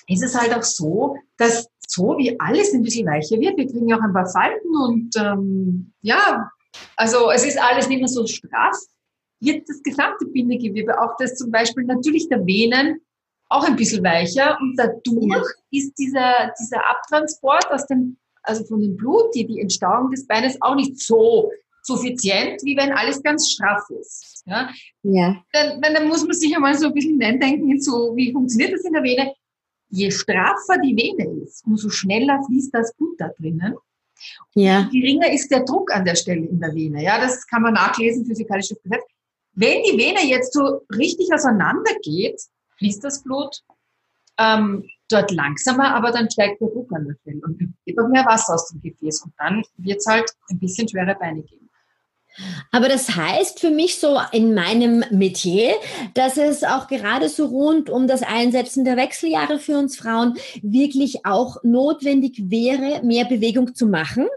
ist 0.06 0.22
es 0.22 0.34
halt 0.34 0.54
auch 0.54 0.62
so, 0.62 1.16
dass 1.36 1.68
so 1.86 2.16
wie 2.18 2.38
alles 2.38 2.72
ein 2.72 2.82
bisschen 2.82 3.06
weicher 3.06 3.38
wird, 3.40 3.56
wir 3.56 3.66
kriegen 3.66 3.88
ja 3.88 3.98
auch 3.98 4.02
ein 4.02 4.12
paar 4.12 4.28
Falten 4.28 4.68
und 4.76 5.10
ähm, 5.16 5.92
ja, 6.02 6.50
also 6.96 7.30
es 7.30 7.44
ist 7.44 7.60
alles 7.60 7.88
nicht 7.88 7.98
mehr 7.98 8.08
so 8.08 8.26
straff, 8.26 8.76
wird 9.40 9.68
das 9.68 9.82
gesamte 9.82 10.26
Bindegewebe, 10.26 11.00
auch 11.00 11.16
das 11.18 11.34
zum 11.34 11.50
Beispiel 11.50 11.84
natürlich 11.84 12.28
der 12.28 12.46
Venen, 12.46 13.00
auch 13.48 13.64
ein 13.64 13.76
bisschen 13.76 14.04
weicher 14.04 14.56
und 14.60 14.76
dadurch 14.76 15.46
ist 15.72 15.94
dieser, 15.98 16.52
dieser 16.60 16.88
Abtransport 16.88 17.70
aus 17.72 17.86
dem, 17.86 18.16
also 18.44 18.64
von 18.64 18.80
dem 18.80 18.96
Blut, 18.96 19.34
die, 19.34 19.46
die 19.46 19.60
Entstauung 19.60 20.10
des 20.10 20.26
Beines 20.26 20.56
auch 20.62 20.76
nicht 20.76 21.00
so 21.00 21.50
suffizient, 21.82 22.60
wie 22.62 22.76
wenn 22.76 22.92
alles 22.92 23.22
ganz 23.22 23.50
straff 23.50 23.82
ist. 23.98 24.44
Ja? 24.46 24.70
Ja. 25.02 25.42
Dann, 25.52 25.80
dann, 25.80 26.08
muss 26.08 26.22
man 26.22 26.32
sich 26.32 26.54
einmal 26.54 26.76
so 26.76 26.86
ein 26.86 26.94
bisschen 26.94 27.20
hineindenken, 27.20 27.80
so, 27.80 28.12
wie 28.14 28.32
funktioniert 28.32 28.72
das 28.72 28.84
in 28.84 28.92
der 28.92 29.02
Vene? 29.02 29.32
Je 29.90 30.10
straffer 30.10 30.78
die 30.82 30.96
Vene 30.96 31.42
ist, 31.44 31.64
umso 31.66 31.90
schneller 31.90 32.40
fließt 32.46 32.72
das 32.72 32.94
Blut 32.94 33.20
da 33.20 33.28
drinnen. 33.28 33.74
Ja. 34.54 34.80
Und 34.80 34.90
geringer 34.90 35.32
ist 35.32 35.50
der 35.50 35.64
Druck 35.64 35.92
an 35.94 36.04
der 36.04 36.14
Stelle 36.14 36.46
in 36.46 36.60
der 36.60 36.74
Vene. 36.74 37.02
Ja, 37.02 37.20
das 37.20 37.46
kann 37.46 37.62
man 37.62 37.74
nachlesen, 37.74 38.26
physikalisches 38.26 38.80
Gesetz. 38.82 39.02
Wenn 39.52 39.82
die 39.82 39.98
Vene 39.98 40.24
jetzt 40.26 40.52
so 40.52 40.82
richtig 40.96 41.32
auseinander 41.32 41.92
geht, 42.02 42.40
fließt 42.78 43.02
das 43.02 43.22
Blut 43.22 43.62
ähm, 44.38 44.88
dort 45.08 45.30
langsamer, 45.32 45.94
aber 45.94 46.12
dann 46.12 46.30
steigt 46.30 46.60
der 46.60 46.68
Druck 46.68 46.92
an 46.92 47.06
der 47.06 47.14
Stelle 47.20 47.40
und 47.42 47.58
geht 47.84 47.98
auch 47.98 48.08
mehr 48.08 48.24
Wasser 48.24 48.54
aus 48.54 48.68
dem 48.68 48.80
Gefäß 48.80 49.22
und 49.22 49.32
dann 49.38 49.62
wird 49.76 49.98
es 49.98 50.06
halt 50.06 50.30
ein 50.50 50.58
bisschen 50.58 50.88
schwere 50.88 51.16
Beine 51.18 51.42
geben. 51.42 51.59
Aber 52.70 52.88
das 52.88 53.16
heißt 53.16 53.60
für 53.60 53.70
mich 53.70 53.98
so 53.98 54.18
in 54.32 54.54
meinem 54.54 55.04
Metier, 55.10 55.74
dass 56.14 56.36
es 56.36 56.64
auch 56.64 56.88
gerade 56.88 57.28
so 57.28 57.46
rund 57.46 57.90
um 57.90 58.06
das 58.06 58.22
Einsetzen 58.22 58.84
der 58.84 58.96
Wechseljahre 58.96 59.58
für 59.58 59.78
uns 59.78 59.96
Frauen 59.96 60.38
wirklich 60.62 61.26
auch 61.26 61.62
notwendig 61.62 62.50
wäre, 62.50 63.04
mehr 63.04 63.24
Bewegung 63.24 63.74
zu 63.74 63.86
machen, 63.86 64.28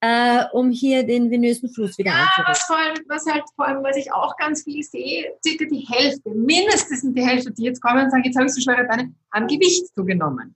äh, 0.00 0.44
um 0.52 0.70
hier 0.70 1.04
den 1.04 1.30
venösen 1.30 1.68
Fluss 1.70 1.98
wieder 1.98 2.10
ja, 2.10 2.28
was, 2.46 2.62
vor 2.62 2.76
allem, 2.76 2.98
was 3.08 3.26
halt 3.26 3.44
vor 3.56 3.66
allem, 3.66 3.82
was 3.82 3.96
ich 3.96 4.12
auch 4.12 4.36
ganz 4.36 4.64
viel 4.64 4.82
sehe, 4.82 5.32
circa 5.44 5.64
die 5.64 5.86
Hälfte, 5.88 6.30
mindestens 6.30 7.02
die 7.02 7.24
Hälfte, 7.24 7.50
die 7.52 7.64
jetzt 7.64 7.80
kommen 7.80 8.04
und 8.04 8.10
sagen, 8.10 8.24
jetzt 8.24 8.36
habe 8.36 8.46
ich 8.46 8.54
so 8.54 8.60
schwere 8.60 8.84
Beine, 8.84 9.12
haben 9.32 9.46
Gewicht 9.46 9.94
zugenommen. 9.94 10.54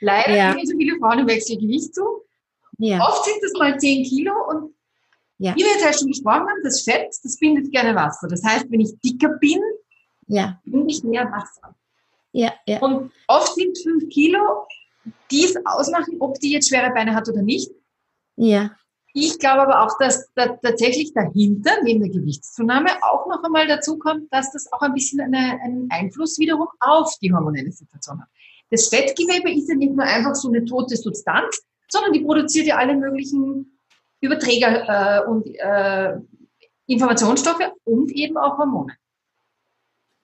Leider 0.00 0.36
ja. 0.36 0.54
nehmen 0.54 0.66
so 0.66 0.76
viele 0.76 0.98
Frauen 0.98 1.20
im 1.20 1.26
Wechsel 1.26 1.56
Gewicht 1.56 1.94
zu. 1.94 2.02
Ja. 2.78 3.00
Oft 3.06 3.24
sind 3.24 3.36
das 3.42 3.52
mal 3.58 3.78
10 3.78 4.04
Kilo 4.04 4.32
und 4.50 4.74
ja. 5.38 5.54
Wie 5.54 5.60
wir 5.60 5.72
jetzt 5.72 5.84
halt 5.84 5.98
schon 5.98 6.08
gesprochen 6.08 6.40
haben, 6.48 6.62
das 6.62 6.82
Fett, 6.82 7.14
das 7.22 7.38
bindet 7.38 7.72
gerne 7.72 7.94
Wasser. 7.94 8.28
Das 8.28 8.42
heißt, 8.44 8.70
wenn 8.70 8.80
ich 8.80 8.98
dicker 9.00 9.30
bin, 9.40 9.60
ja. 10.28 10.60
binde 10.64 10.92
ich 10.92 11.02
mehr 11.02 11.30
Wasser. 11.30 11.74
Ja, 12.32 12.52
ja. 12.66 12.80
Und 12.80 13.12
oft 13.28 13.54
sind 13.54 13.76
fünf 13.78 14.08
Kilo, 14.08 14.66
die 15.30 15.44
es 15.44 15.56
ausmachen, 15.64 16.16
ob 16.20 16.38
die 16.40 16.52
jetzt 16.52 16.68
schwere 16.68 16.92
Beine 16.92 17.14
hat 17.14 17.28
oder 17.28 17.42
nicht. 17.42 17.70
Ja. 18.36 18.70
Ich 19.12 19.38
glaube 19.38 19.62
aber 19.62 19.82
auch, 19.82 19.96
dass 19.98 20.28
da 20.34 20.48
tatsächlich 20.56 21.12
dahinter, 21.14 21.70
neben 21.84 22.00
der 22.00 22.10
Gewichtszunahme, 22.10 22.90
auch 23.02 23.26
noch 23.28 23.44
einmal 23.44 23.68
dazu 23.68 23.96
kommt, 23.96 24.32
dass 24.32 24.50
das 24.52 24.72
auch 24.72 24.80
ein 24.80 24.92
bisschen 24.92 25.20
eine, 25.20 25.60
einen 25.62 25.88
Einfluss 25.90 26.38
wiederum 26.38 26.66
auf 26.80 27.14
die 27.22 27.32
hormonelle 27.32 27.70
Situation 27.70 28.20
hat. 28.20 28.28
das 28.70 28.88
Fettgewebe 28.88 29.52
ist 29.52 29.68
ja 29.68 29.76
nicht 29.76 29.94
nur 29.94 30.04
einfach 30.04 30.34
so 30.34 30.48
eine 30.48 30.64
tote 30.64 30.96
Substanz, 30.96 31.62
sondern 31.88 32.12
die 32.12 32.24
produziert 32.24 32.66
ja 32.66 32.76
alle 32.76 32.96
möglichen 32.96 33.73
Überträger 34.24 35.22
äh, 35.22 35.28
und 35.28 35.46
äh, 35.46 36.14
Informationsstoffe 36.86 37.70
und 37.84 38.10
eben 38.12 38.36
auch 38.36 38.58
Hormone. 38.58 38.92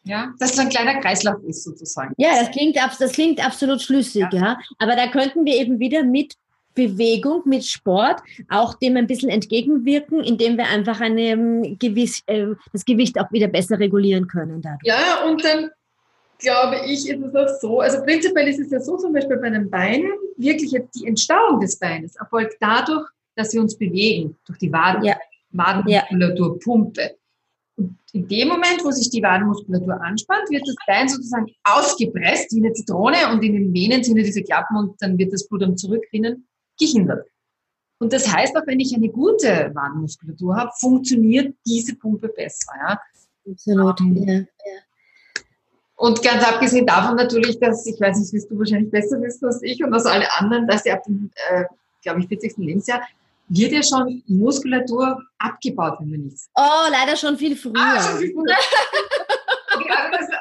Ja, 0.05 0.33
dass 0.39 0.55
es 0.55 0.59
ein 0.59 0.71
kleiner 0.71 0.99
Kreislauf 1.01 1.43
ist 1.45 1.63
sozusagen. 1.63 2.15
Ja, 2.17 2.31
das 2.41 2.51
klingt, 2.51 2.77
das 2.77 3.13
klingt 3.13 3.45
absolut 3.45 3.83
schlüssig, 3.83 4.27
ja. 4.33 4.39
ja. 4.39 4.59
Aber 4.79 4.97
da 4.97 5.09
könnten 5.09 5.45
wir 5.45 5.55
eben 5.57 5.79
wieder 5.79 6.03
mit 6.03 6.35
Bewegung, 6.75 7.43
mit 7.45 7.67
Sport 7.67 8.23
auch 8.49 8.75
dem 8.75 8.97
ein 8.97 9.07
bisschen 9.07 9.29
entgegenwirken, 9.29 10.25
indem 10.25 10.57
wir 10.57 10.69
einfach 10.69 11.01
eine, 11.01 11.21
ähm, 11.21 11.79
Gewicht, 11.79 12.23
äh, 12.27 12.47
das 12.73 12.85
Gewicht 12.85 13.21
auch 13.21 13.31
wieder 13.31 13.49
besser 13.49 13.79
regulieren 13.79 14.27
können. 14.27 14.63
Dadurch. 14.63 14.81
Ja, 14.85 15.25
und 15.29 15.45
dann 15.45 15.71
glaube 16.39 16.81
ich, 16.87 17.09
ist 17.09 17.23
es 17.23 17.35
auch 17.35 17.61
so, 17.61 17.81
also 17.81 18.03
prinzipiell 18.03 18.49
ist 18.49 18.61
es 18.61 18.71
ja 18.71 18.81
so, 18.81 18.97
zum 18.97 19.13
Beispiel 19.13 19.37
bei 19.37 19.49
einem 19.49 19.69
Bein, 19.69 20.05
wirklich 20.37 20.71
jetzt 20.71 20.99
die 20.99 21.07
Entstauung 21.07 21.61
des 21.61 21.79
Beines 21.79 22.17
erfolgt 22.17 22.57
dadurch, 22.61 23.07
dass 23.37 23.53
wir 23.53 23.61
uns 23.61 23.77
bewegen, 23.77 24.37
durch 24.47 24.59
die 24.59 24.73
Waden, 24.73 25.05
ja. 25.05 25.17
Wadenmuskulaturpumpe. 25.53 27.03
Ja. 27.03 27.11
Und 27.77 27.97
in 28.13 28.29
dem 28.29 28.49
Moment, 28.49 28.85
wo 28.85 28.91
sich 28.91 29.11
die 29.11 29.23
Wadenmuskulatur 29.23 30.01
anspannt, 30.03 30.51
wird 30.51 30.67
das 30.67 30.77
Bein 30.87 31.09
sozusagen 31.09 31.47
ausgepresst 31.65 32.55
wie 32.55 32.65
eine 32.65 32.73
Zitrone 32.73 33.33
und 33.33 33.43
in 33.43 33.55
den 33.55 33.73
Venen 33.73 34.05
sind 34.05 34.17
ja 34.17 34.23
diese 34.23 34.43
Klappen 34.43 34.77
und 34.77 35.01
dann 35.01 35.17
wird 35.19 35.33
das 35.33 35.49
Blut 35.49 35.63
am 35.63 35.77
Zurückrinnen 35.77 36.47
gehindert. 36.79 37.27
Und 37.99 38.13
das 38.13 38.33
heißt, 38.33 38.57
auch 38.57 38.67
wenn 38.67 38.81
ich 38.81 38.95
eine 38.95 39.09
gute 39.09 39.71
Wadenmuskulatur 39.75 40.57
habe, 40.57 40.71
funktioniert 40.79 41.55
diese 41.67 41.95
Pumpe 41.97 42.29
besser. 42.29 42.73
Ja? 42.81 43.01
Absolut, 43.51 44.01
um, 44.01 44.17
ähm, 44.17 44.27
ja, 44.27 44.35
ja. 44.35 44.81
Und 45.97 46.23
ganz 46.23 46.43
abgesehen 46.43 46.87
davon 46.87 47.17
natürlich, 47.17 47.61
dass, 47.61 47.87
ich 47.87 48.01
weiß 48.01 48.19
nicht, 48.19 48.33
wirst 48.33 48.51
du 48.51 48.59
wahrscheinlich 48.59 48.91
besser 48.91 49.21
wissen 49.21 49.45
als 49.45 49.63
ich 49.63 49.85
und 49.85 49.93
als 49.93 50.07
alle 50.07 50.27
anderen, 50.39 50.67
dass 50.67 50.87
ja 50.87 50.95
ab 50.95 51.05
dem, 51.05 51.31
äh, 51.51 51.65
glaube 52.03 52.21
ich, 52.21 52.29
40. 52.29 52.57
Lebensjahr 52.57 53.03
wird 53.51 53.73
ja 53.73 53.83
schon 53.83 54.23
Muskulatur 54.27 55.23
abgebaut, 55.39 55.97
wenn 56.01 56.11
man 56.11 56.21
nichts. 56.21 56.49
Oh, 56.55 56.89
leider 56.91 57.17
schon 57.17 57.37
viel 57.37 57.57
früher. 57.57 57.75
Ah, 57.77 58.01
schon 58.01 58.19
viel 58.19 58.33
früher. 58.33 58.57
okay, 59.75 59.91
also 60.13 60.33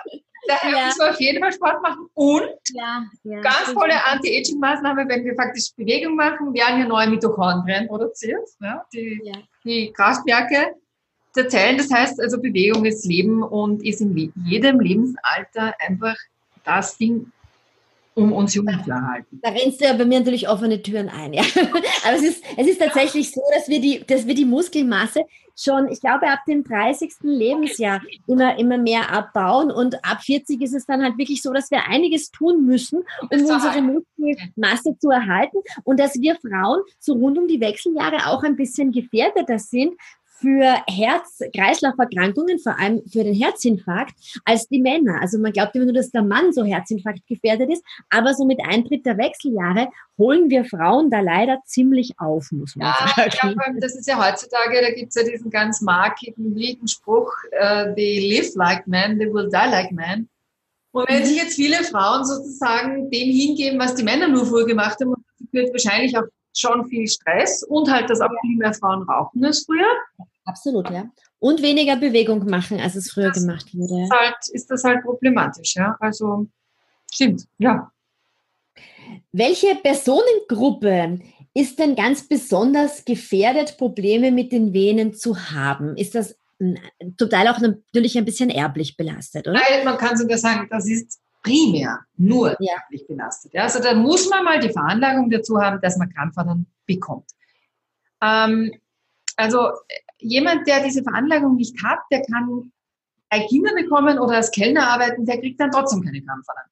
daher 0.47 0.71
ja. 0.77 0.85
müssen 0.85 0.99
wir 0.99 1.09
auf 1.09 1.19
jeden 1.19 1.39
Fall 1.39 1.51
Sport 1.51 1.81
machen. 1.81 2.07
Und 2.13 2.49
ja, 2.73 3.03
ja, 3.23 3.41
ganz 3.41 3.73
tolle 3.73 4.05
Anti-Aging-Maßnahme, 4.05 5.07
wenn 5.07 5.25
wir 5.25 5.35
faktisch 5.35 5.73
Bewegung 5.75 6.15
machen, 6.15 6.53
werden 6.53 6.79
ja 6.79 6.85
neue 6.85 7.09
Mitochondrien 7.09 7.87
produziert, 7.87 8.47
ja, 8.61 8.85
die, 8.93 9.31
die 9.63 9.91
Kraftwerke 9.91 10.75
der 11.35 11.49
Zellen. 11.49 11.77
Das 11.77 11.91
heißt 11.91 12.21
also, 12.21 12.39
Bewegung 12.39 12.85
ist 12.85 13.05
Leben 13.05 13.41
und 13.41 13.83
ist 13.83 14.01
in 14.01 14.31
jedem 14.45 14.79
Lebensalter 14.79 15.73
einfach 15.79 16.15
das 16.63 16.95
Ding, 16.97 17.31
um 18.19 18.33
uns 18.33 18.53
jung 18.53 18.67
zu 18.83 18.91
erhalten. 18.91 19.39
Da 19.41 19.49
rennst 19.49 19.81
du 19.81 19.85
ja 19.85 19.93
bei 19.93 20.05
mir 20.05 20.19
natürlich 20.19 20.47
offene 20.49 20.81
Türen 20.81 21.09
ein, 21.09 21.33
ja. 21.33 21.43
Aber 22.05 22.15
es 22.15 22.23
ist, 22.23 22.43
es 22.57 22.67
ist 22.67 22.79
tatsächlich 22.79 23.31
so, 23.31 23.41
dass 23.53 23.67
wir 23.67 23.79
die, 23.79 24.03
dass 24.05 24.27
wir 24.27 24.35
die 24.35 24.45
Muskelmasse 24.45 25.25
schon, 25.61 25.89
ich 25.89 25.99
glaube, 25.99 26.27
ab 26.27 26.39
dem 26.47 26.63
30. 26.63 27.11
Lebensjahr 27.21 28.01
immer, 28.27 28.57
immer 28.57 28.77
mehr 28.77 29.11
abbauen. 29.11 29.71
Und 29.71 30.03
ab 30.05 30.21
40 30.21 30.61
ist 30.61 30.73
es 30.73 30.85
dann 30.85 31.03
halt 31.03 31.17
wirklich 31.17 31.41
so, 31.41 31.51
dass 31.53 31.69
wir 31.71 31.85
einiges 31.87 32.31
tun 32.31 32.65
müssen, 32.65 33.03
um 33.29 33.39
unsere 33.39 33.81
Muskelmasse 33.81 34.97
zu 34.99 35.09
erhalten. 35.09 35.57
Und 35.83 35.99
dass 35.99 36.15
wir 36.15 36.35
Frauen 36.35 36.81
so 36.99 37.13
rund 37.13 37.37
um 37.37 37.47
die 37.47 37.59
Wechseljahre 37.59 38.27
auch 38.27 38.43
ein 38.43 38.55
bisschen 38.55 38.91
gefährdeter 38.91 39.59
sind, 39.59 39.93
für 40.39 40.77
Herz-Kreislauf-Erkrankungen, 40.87 42.59
vor 42.59 42.79
allem 42.79 43.01
für 43.11 43.23
den 43.23 43.33
Herzinfarkt, 43.33 44.15
als 44.45 44.67
die 44.67 44.81
Männer. 44.81 45.19
Also 45.21 45.37
man 45.37 45.51
glaubt 45.51 45.75
immer 45.75 45.85
nur, 45.85 45.93
dass 45.93 46.11
der 46.11 46.23
Mann 46.23 46.53
so 46.53 46.63
Herzinfarkt 46.63 47.27
gefährdet 47.27 47.69
ist, 47.71 47.83
aber 48.09 48.33
so 48.33 48.45
mit 48.45 48.59
Eintritt 48.65 49.05
der 49.05 49.17
Wechseljahre 49.17 49.89
holen 50.17 50.49
wir 50.49 50.65
Frauen 50.65 51.09
da 51.09 51.19
leider 51.19 51.59
ziemlich 51.65 52.13
auf, 52.17 52.51
muss 52.51 52.75
man 52.75 52.87
ja, 52.87 53.07
sagen. 53.07 53.29
Ich 53.29 53.39
glaube, 53.39 53.79
das 53.79 53.95
ist 53.95 54.07
ja 54.07 54.17
heutzutage, 54.17 54.81
da 54.81 54.91
gibt 54.91 55.09
es 55.09 55.15
ja 55.15 55.29
diesen 55.29 55.49
ganz 55.49 55.81
markigen, 55.81 56.55
lieben 56.55 56.87
Spruch, 56.87 57.33
uh, 57.53 57.93
they 57.95 58.29
live 58.29 58.55
like 58.55 58.87
men, 58.87 59.17
they 59.17 59.31
will 59.31 59.49
die 59.49 59.69
like 59.69 59.91
men. 59.91 60.29
Und 60.91 61.07
wenn 61.07 61.23
sich 61.23 61.37
jetzt 61.37 61.55
viele 61.55 61.83
Frauen 61.83 62.25
sozusagen 62.25 63.11
dem 63.11 63.29
hingeben, 63.29 63.79
was 63.79 63.93
die 63.95 64.03
Männer 64.03 64.27
nur 64.27 64.45
früher 64.45 64.65
gemacht 64.65 64.97
haben, 64.99 65.13
führt 65.51 65.71
wahrscheinlich 65.71 66.17
auch 66.17 66.23
schon 66.59 66.85
viel 66.87 67.07
Stress 67.07 67.63
und 67.63 67.91
halt, 67.91 68.09
dass 68.09 68.21
auch 68.21 68.29
viel 68.41 68.57
mehr 68.57 68.73
Frauen 68.73 69.03
rauchen 69.03 69.43
als 69.43 69.65
früher. 69.65 69.87
Absolut, 70.45 70.89
ja. 70.89 71.09
Und 71.39 71.61
weniger 71.61 71.95
Bewegung 71.95 72.45
machen, 72.45 72.79
als 72.79 72.95
es 72.95 73.11
früher 73.11 73.29
das 73.29 73.41
gemacht 73.41 73.73
wurde. 73.73 74.03
Ist, 74.03 74.11
halt, 74.11 74.35
ist 74.51 74.71
das 74.71 74.83
halt 74.83 75.03
problematisch, 75.03 75.75
ja. 75.75 75.95
Also 75.99 76.47
stimmt, 77.11 77.45
ja. 77.57 77.91
Welche 79.31 79.75
Personengruppe 79.75 81.19
ist 81.53 81.79
denn 81.79 81.95
ganz 81.95 82.27
besonders 82.27 83.05
gefährdet, 83.05 83.77
Probleme 83.77 84.31
mit 84.31 84.51
den 84.51 84.73
Venen 84.73 85.13
zu 85.13 85.37
haben? 85.51 85.97
Ist 85.97 86.15
das 86.15 86.35
total 87.17 87.47
auch 87.47 87.59
natürlich 87.59 88.17
ein 88.17 88.25
bisschen 88.25 88.49
erblich 88.49 88.97
belastet, 88.97 89.47
oder? 89.47 89.59
Nein, 89.59 89.85
man 89.85 89.97
kann 89.97 90.17
sogar 90.17 90.37
sagen, 90.37 90.67
das 90.69 90.87
ist 90.87 91.19
primär 91.41 91.99
nur 92.17 92.55
ja. 92.59 92.75
belastet. 93.07 93.53
Ja, 93.53 93.63
also 93.63 93.81
da 93.81 93.93
muss 93.93 94.29
man 94.29 94.43
mal 94.43 94.59
die 94.59 94.69
Veranlagung 94.69 95.29
dazu 95.29 95.59
haben, 95.59 95.79
dass 95.81 95.97
man 95.97 96.13
Krampfadern 96.13 96.65
bekommt. 96.85 97.29
Ähm, 98.21 98.71
also 99.37 99.69
jemand, 100.17 100.67
der 100.67 100.83
diese 100.83 101.03
Veranlagung 101.03 101.55
nicht 101.55 101.81
hat, 101.83 101.99
der 102.11 102.21
kann 102.23 102.71
drei 103.29 103.45
Kinder 103.47 103.73
bekommen 103.73 104.19
oder 104.19 104.37
als 104.37 104.51
Kellner 104.51 104.87
arbeiten, 104.87 105.25
der 105.25 105.39
kriegt 105.39 105.59
dann 105.59 105.71
trotzdem 105.71 106.01
keine 106.03 106.21
Krampfadern. 106.21 106.65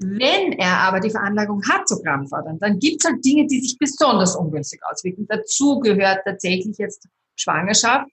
Wenn 0.00 0.52
er 0.52 0.78
aber 0.78 1.00
die 1.00 1.10
Veranlagung 1.10 1.60
hat 1.68 1.88
zu 1.88 2.00
Krampfadern, 2.00 2.58
dann 2.60 2.78
gibt 2.78 3.02
es 3.02 3.10
halt 3.10 3.24
Dinge, 3.24 3.46
die 3.46 3.60
sich 3.60 3.76
besonders 3.78 4.36
ungünstig 4.36 4.80
auswirken. 4.88 5.26
Dazu 5.28 5.80
gehört 5.80 6.20
tatsächlich 6.24 6.78
jetzt 6.78 7.08
Schwangerschaft, 7.34 8.08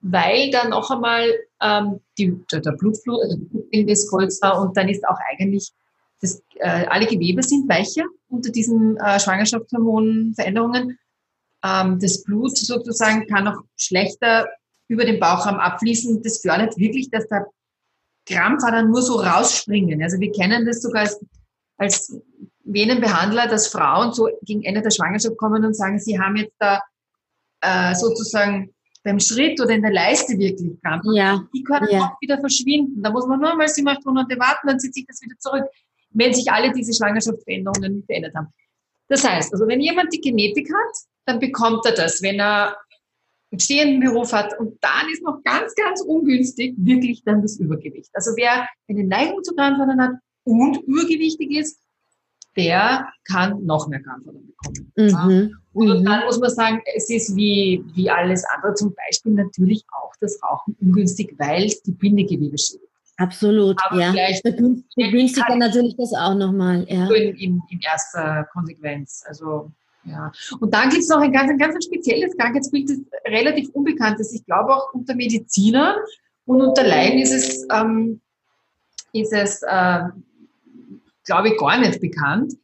weil 0.00 0.50
dann 0.52 0.70
noch 0.70 0.88
einmal 0.90 1.28
ähm, 1.60 2.00
die, 2.16 2.40
der, 2.52 2.60
der 2.60 2.72
Blutfluss 2.72 3.36
also 3.72 3.88
ist 3.88 4.10
größer 4.10 4.60
und 4.60 4.76
dann 4.76 4.88
ist 4.88 5.06
auch 5.06 5.18
eigentlich 5.30 5.72
das, 6.20 6.42
äh, 6.54 6.86
alle 6.86 7.06
Gewebe 7.06 7.42
sind 7.42 7.68
weicher 7.68 8.04
unter 8.28 8.50
diesen 8.50 8.96
äh, 8.96 9.20
Schwangerschaftshormonveränderungen 9.20 10.98
ähm, 11.66 11.98
das 12.00 12.22
Blut 12.22 12.56
sozusagen 12.56 13.26
kann 13.26 13.48
auch 13.48 13.62
schlechter 13.76 14.46
über 14.88 15.04
den 15.04 15.18
Bauchraum 15.18 15.56
abfließen. 15.56 16.22
Das 16.22 16.40
fördert 16.40 16.76
wirklich, 16.76 17.10
dass 17.10 17.26
da 17.28 17.44
Krampfadern 18.26 18.88
nur 18.88 19.02
so 19.02 19.16
rausspringen. 19.16 20.02
Also 20.02 20.18
wir 20.20 20.32
kennen 20.32 20.66
das 20.66 20.82
sogar 20.82 21.02
als, 21.02 21.20
als 21.76 22.20
Venenbehandler, 22.64 23.48
dass 23.48 23.68
Frauen 23.68 24.12
so 24.12 24.28
gegen 24.42 24.62
Ende 24.64 24.82
der 24.82 24.90
Schwangerschaft 24.90 25.36
kommen 25.36 25.64
und 25.64 25.74
sagen, 25.74 25.98
sie 25.98 26.18
haben 26.18 26.36
jetzt 26.36 26.56
da 26.58 26.80
äh, 27.60 27.94
sozusagen 27.94 28.74
beim 29.06 29.20
Schritt 29.20 29.60
oder 29.60 29.70
in 29.70 29.82
der 29.82 29.92
Leiste 29.92 30.36
wirklich 30.36 30.72
Krampf. 30.82 31.04
Ja. 31.14 31.46
Die 31.54 31.62
können 31.62 31.88
ja. 31.90 32.00
auch 32.00 32.20
wieder 32.20 32.38
verschwinden. 32.38 33.02
Da 33.02 33.10
muss 33.10 33.26
man 33.26 33.40
nur 33.40 33.54
mal 33.54 33.68
sieben, 33.68 33.88
acht 33.88 34.04
Monate 34.04 34.38
warten, 34.38 34.66
dann 34.66 34.80
zieht 34.80 34.94
sich 34.94 35.06
das 35.06 35.22
wieder 35.22 35.38
zurück, 35.38 35.64
wenn 36.10 36.34
sich 36.34 36.50
alle 36.50 36.72
diese 36.72 36.92
Schwangerschaftsveränderungen 36.92 38.02
verändert 38.04 38.34
haben. 38.34 38.48
Das 39.08 39.26
heißt, 39.26 39.52
also 39.52 39.68
wenn 39.68 39.80
jemand 39.80 40.12
die 40.12 40.20
Genetik 40.20 40.68
hat, 40.68 40.96
dann 41.24 41.38
bekommt 41.38 41.86
er 41.86 41.92
das. 41.92 42.20
Wenn 42.20 42.40
er 42.40 42.76
einen 43.52 43.60
stehenden 43.60 44.00
Beruf 44.00 44.32
hat 44.32 44.58
und 44.58 44.76
dann 44.82 45.08
ist 45.12 45.22
noch 45.22 45.40
ganz, 45.44 45.72
ganz 45.76 46.00
ungünstig 46.00 46.74
wirklich 46.76 47.22
dann 47.24 47.42
das 47.42 47.58
Übergewicht. 47.58 48.10
Also 48.12 48.32
wer 48.36 48.68
eine 48.88 49.04
Neigung 49.04 49.44
zu 49.44 49.54
Krampfadern 49.54 50.00
hat 50.00 50.14
und 50.42 50.78
übergewichtig 50.78 51.52
ist, 51.52 51.80
der 52.56 53.08
kann 53.24 53.64
noch 53.64 53.88
mehr 53.88 54.00
Krampfadern 54.00 54.46
bekommen. 54.46 54.92
Mhm. 54.96 55.58
Und 55.72 56.00
mhm. 56.00 56.04
dann 56.04 56.24
muss 56.24 56.38
man 56.38 56.50
sagen, 56.50 56.80
es 56.94 57.10
ist 57.10 57.36
wie, 57.36 57.84
wie 57.94 58.10
alles 58.10 58.44
andere, 58.54 58.74
zum 58.74 58.94
Beispiel 58.94 59.32
natürlich 59.32 59.84
auch 59.92 60.12
das 60.20 60.38
Rauchen 60.42 60.76
ungünstig, 60.80 61.34
weil 61.38 61.70
die 61.84 61.92
Bindegewebe 61.92 62.56
schädigt. 62.56 62.86
Absolut, 63.18 63.78
Aber 63.84 63.98
ja. 63.98 64.12
Begünstigt 64.94 65.46
dann 65.48 65.58
natürlich 65.58 65.96
das 65.96 66.12
auch 66.12 66.34
nochmal. 66.34 66.86
Ja. 66.88 67.10
In, 67.10 67.34
in, 67.36 67.62
in 67.70 67.80
erster 67.80 68.46
Konsequenz. 68.52 69.24
Also 69.26 69.70
ja. 70.04 70.30
Und 70.60 70.72
dann 70.72 70.90
gibt 70.90 71.02
es 71.02 71.08
noch 71.08 71.20
ein 71.20 71.32
ganz, 71.32 71.50
ein 71.50 71.58
ganz 71.58 71.84
spezielles 71.84 72.36
Krankheitsbild, 72.36 72.90
das 72.90 72.98
relativ 73.26 73.70
unbekannt 73.70 74.20
ist. 74.20 74.34
Ich 74.34 74.44
glaube 74.44 74.74
auch 74.74 74.92
unter 74.94 75.14
Medizinern 75.14 75.96
und 76.44 76.60
unter 76.60 76.84
Laien 76.84 77.18
ist 77.18 77.32
es, 77.32 77.66
ähm, 77.72 78.20
ist 79.12 79.32
es 79.32 79.62
äh, 79.62 80.00
glaube 81.26 81.50
ich, 81.50 81.58
gar 81.58 81.78
nicht 81.78 82.00
bekannt. 82.00 82.54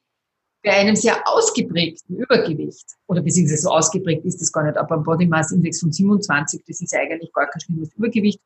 Bei 0.64 0.72
einem 0.74 0.94
sehr 0.94 1.16
ausgeprägten 1.26 2.16
Übergewicht, 2.16 2.86
oder 3.08 3.20
beziehungsweise 3.20 3.62
so 3.62 3.70
ausgeprägt 3.70 4.24
ist 4.24 4.40
das 4.40 4.52
gar 4.52 4.62
nicht, 4.62 4.76
aber 4.76 4.96
ein 4.96 5.02
Body 5.02 5.26
Mass 5.26 5.50
Index 5.50 5.80
von 5.80 5.90
27, 5.90 6.62
das 6.66 6.80
ist 6.80 6.94
eigentlich 6.94 7.32
gar 7.32 7.48
kein 7.48 7.60
schlimmes 7.60 7.92
Übergewicht, 7.94 8.40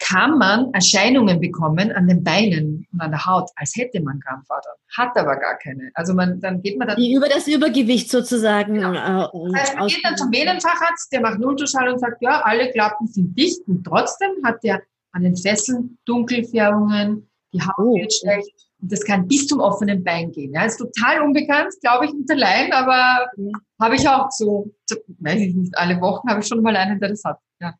kann 0.00 0.38
man 0.38 0.72
Erscheinungen 0.74 1.40
bekommen 1.40 1.92
an 1.92 2.08
den 2.08 2.22
Beinen 2.22 2.86
und 2.92 3.00
an 3.00 3.10
der 3.10 3.24
Haut, 3.24 3.50
als 3.56 3.74
hätte 3.76 4.00
man 4.00 4.20
Krampfadern. 4.20 4.74
Hat 4.96 5.16
aber 5.16 5.36
gar 5.36 5.58
keine. 5.58 5.90
Also 5.94 6.14
man, 6.14 6.40
dann 6.40 6.62
geht 6.62 6.78
man 6.78 6.88
dann... 6.88 6.98
Über 6.98 7.28
das 7.28 7.46
Übergewicht 7.46 8.10
sozusagen. 8.10 8.80
Ja. 8.80 9.26
Äh, 9.26 9.28
das 9.52 9.60
heißt, 9.60 9.76
man 9.76 9.88
geht 9.88 10.04
dann 10.04 10.16
zum 10.16 10.32
Venenfacharzt, 10.32 11.12
der 11.12 11.20
macht 11.20 11.34
einen 11.34 11.44
Ultraschall 11.44 11.88
und 11.92 11.98
sagt, 11.98 12.22
ja, 12.22 12.40
alle 12.42 12.70
Klappen 12.70 13.06
sind 13.06 13.36
dicht 13.36 13.60
und 13.66 13.84
trotzdem 13.84 14.30
hat 14.44 14.62
der 14.62 14.82
an 15.12 15.22
den 15.22 15.36
Fesseln 15.36 15.98
Dunkelfärbungen, 16.04 17.28
die 17.52 17.60
Haut 17.60 17.74
oh. 17.78 17.96
wird 17.96 18.12
schlecht, 18.12 18.67
das 18.80 19.04
kann 19.04 19.26
bis 19.26 19.46
zum 19.46 19.60
offenen 19.60 20.04
Bein 20.04 20.30
gehen. 20.32 20.52
Ja, 20.52 20.64
ist 20.64 20.78
total 20.78 21.22
unbekannt, 21.22 21.74
glaube 21.80 22.06
ich, 22.06 22.12
unter 22.12 22.36
Laien, 22.36 22.72
aber 22.72 23.26
habe 23.80 23.96
ich 23.96 24.08
auch 24.08 24.30
so, 24.30 24.72
weiß 25.18 25.40
ich 25.40 25.54
nicht, 25.54 25.76
alle 25.76 26.00
Wochen 26.00 26.28
habe 26.28 26.40
ich 26.40 26.46
schon 26.46 26.62
mal 26.62 26.76
einen, 26.76 27.00
der 27.00 27.10
das 27.10 27.24
hat. 27.24 27.38
Ja. 27.60 27.74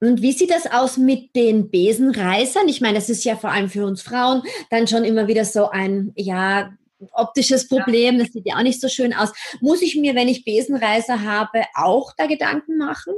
Und 0.00 0.22
wie 0.22 0.32
sieht 0.32 0.50
das 0.50 0.70
aus 0.70 0.96
mit 0.96 1.36
den 1.36 1.70
Besenreißern? 1.70 2.68
Ich 2.68 2.80
meine, 2.80 2.94
das 2.94 3.10
ist 3.10 3.24
ja 3.24 3.36
vor 3.36 3.50
allem 3.50 3.68
für 3.68 3.84
uns 3.84 4.02
Frauen 4.02 4.42
dann 4.70 4.86
schon 4.86 5.04
immer 5.04 5.28
wieder 5.28 5.44
so 5.44 5.68
ein, 5.68 6.12
ja, 6.16 6.72
optisches 7.12 7.68
Problem. 7.68 8.18
Das 8.18 8.28
sieht 8.28 8.46
ja 8.46 8.56
auch 8.56 8.62
nicht 8.62 8.80
so 8.80 8.88
schön 8.88 9.14
aus. 9.14 9.32
Muss 9.60 9.82
ich 9.82 9.96
mir, 9.96 10.14
wenn 10.14 10.28
ich 10.28 10.44
Besenreißer 10.44 11.22
habe, 11.22 11.64
auch 11.74 12.12
da 12.16 12.26
Gedanken 12.26 12.76
machen? 12.76 13.14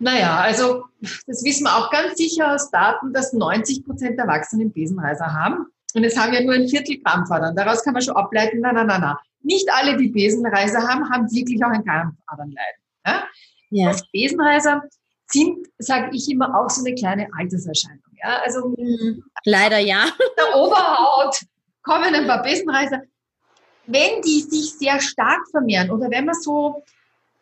Naja, 0.00 0.38
also 0.38 0.86
das 1.26 1.44
wissen 1.44 1.64
wir 1.64 1.76
auch 1.76 1.90
ganz 1.90 2.16
sicher 2.16 2.54
aus 2.54 2.70
Daten, 2.70 3.12
dass 3.12 3.34
90 3.34 3.84
Prozent 3.84 4.16
der 4.18 4.24
Erwachsenen 4.24 4.72
Besenreißer 4.72 5.30
haben. 5.30 5.66
Und 5.94 6.04
es 6.04 6.16
haben 6.16 6.32
ja 6.32 6.40
nur 6.40 6.54
ein 6.54 6.68
Viertel 6.68 7.02
Krampfadern. 7.02 7.54
Daraus 7.54 7.84
kann 7.84 7.92
man 7.92 8.02
schon 8.02 8.16
ableiten, 8.16 8.60
na, 8.60 8.72
na, 8.72 8.82
na, 8.82 8.98
na. 8.98 9.20
Nicht 9.42 9.68
alle, 9.70 9.98
die 9.98 10.08
Besenreißer 10.08 10.88
haben, 10.88 11.08
haben 11.10 11.30
wirklich 11.30 11.62
auch 11.62 11.68
ein 11.68 11.84
Krampfadernleiden. 11.84 12.82
Ja? 13.06 13.24
Ja. 13.70 13.88
Das 13.88 14.10
Besenreißer 14.10 14.82
sind, 15.26 15.66
sage 15.78 16.10
ich 16.16 16.30
immer, 16.30 16.58
auch 16.58 16.70
so 16.70 16.82
eine 16.82 16.94
kleine 16.94 17.28
Alterserscheinung. 17.36 18.00
Ja? 18.22 18.40
Also 18.42 18.68
mhm. 18.68 19.22
leider 19.44 19.78
ja. 19.78 20.06
Der 20.38 20.56
Oberhaut 20.56 21.40
kommen 21.82 22.14
ein 22.14 22.26
paar 22.26 22.42
Besenreißer. 22.42 23.02
Wenn 23.86 24.22
die 24.22 24.40
sich 24.40 24.78
sehr 24.78 24.98
stark 25.00 25.40
vermehren 25.50 25.90
oder 25.90 26.10
wenn 26.10 26.24
man 26.24 26.34
so 26.34 26.84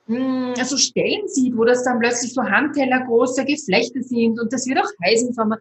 mh, 0.08 0.54
hm, 0.56 0.64
so 0.64 0.76
Stellen 0.76 1.28
sieht, 1.28 1.56
wo 1.56 1.64
das 1.64 1.84
dann 1.84 2.00
plötzlich 2.00 2.34
so 2.34 2.42
Handteller 2.42 3.04
große 3.06 3.44
Geflechte 3.44 4.02
sind 4.02 4.40
und 4.40 4.52
das 4.52 4.66
wird 4.66 4.78
auch 4.78 4.90
heiß 5.04 5.22
im 5.22 5.32
Sommer, 5.32 5.58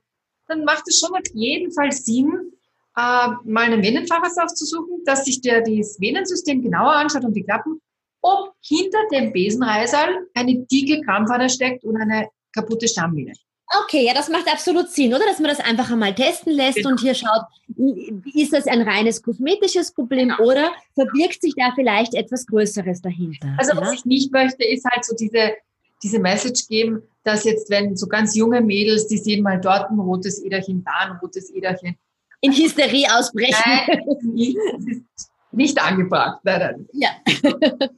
dann 0.48 0.64
macht 0.64 0.84
es 0.88 1.00
schon 1.00 1.14
auf 1.14 1.28
jeden 1.34 1.72
Fall 1.72 1.92
Sinn, 1.92 2.52
äh, 2.98 3.28
mal 3.44 3.66
einen 3.66 3.84
Venenfachers 3.84 4.38
aufzusuchen, 4.38 5.04
dass 5.06 5.26
sich 5.26 5.42
der 5.42 5.62
das 5.62 6.00
Venensystem 6.00 6.62
genauer 6.62 6.94
anschaut 6.94 7.26
und 7.26 7.36
die 7.36 7.44
Klappen, 7.44 7.80
ob 8.22 8.54
hinter 8.62 9.00
dem 9.12 9.32
Besenreißal 9.32 10.28
eine 10.34 10.66
dicke 10.66 11.02
Krampfader 11.02 11.50
steckt 11.50 11.84
oder 11.84 12.00
eine 12.02 12.30
kaputte 12.54 12.88
Stammvene. 12.88 13.34
Okay, 13.84 14.06
ja, 14.06 14.14
das 14.14 14.30
macht 14.30 14.48
absolut 14.50 14.90
Sinn, 14.90 15.14
oder? 15.14 15.26
Dass 15.26 15.40
man 15.40 15.50
das 15.50 15.60
einfach 15.60 15.92
einmal 15.92 16.16
testen 16.16 16.54
lässt 16.54 16.78
genau. 16.78 16.90
und 16.90 17.02
hier 17.02 17.14
schaut, 17.14 17.44
ist 18.34 18.54
das 18.54 18.66
ein 18.66 18.82
reines 18.82 19.22
kosmetisches 19.22 19.92
Problem 19.92 20.30
genau. 20.30 20.50
oder 20.50 20.72
verbirgt 20.94 21.42
sich 21.42 21.54
da 21.56 21.74
vielleicht 21.76 22.14
etwas 22.14 22.46
Größeres 22.48 23.02
dahinter? 23.02 23.54
Also 23.58 23.74
ja? 23.74 23.82
was 23.82 23.94
ich 23.94 24.06
nicht 24.06 24.32
möchte, 24.32 24.64
ist 24.64 24.86
halt 24.86 25.04
so 25.04 25.16
diese, 25.16 25.54
diese 26.02 26.20
Message 26.20 26.68
geben, 26.70 27.04
dass 27.24 27.44
jetzt, 27.44 27.70
wenn 27.70 27.98
so 27.98 28.08
ganz 28.08 28.36
junge 28.36 28.62
Mädels, 28.62 29.08
die 29.08 29.18
sehen 29.18 29.44
mal 29.44 29.60
dort 29.60 29.92
ein 29.92 30.00
rotes 30.00 30.42
Äderchen, 30.42 30.86
da 30.86 31.12
ein 31.12 31.18
rotes 31.18 31.54
Äderchen. 31.54 31.98
In 32.40 32.54
Hysterie 32.54 33.08
ausbrechen. 33.12 33.56
Nein, 33.66 34.04
das 34.08 34.24
ist 34.88 35.32
nicht 35.52 35.82
angebracht. 35.82 36.40
Nein, 36.44 36.60
nein. 36.60 36.90
Ja. 36.94 37.10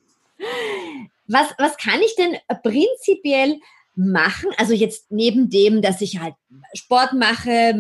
was, 1.27 1.53
was 1.59 1.77
kann 1.77 2.01
ich 2.01 2.15
denn 2.15 2.37
prinzipiell 2.63 3.59
machen? 3.95 4.49
Also 4.57 4.73
jetzt 4.73 5.11
neben 5.11 5.49
dem, 5.49 5.81
dass 5.81 6.01
ich 6.01 6.19
halt 6.19 6.35
Sport 6.73 7.13
mache, 7.13 7.73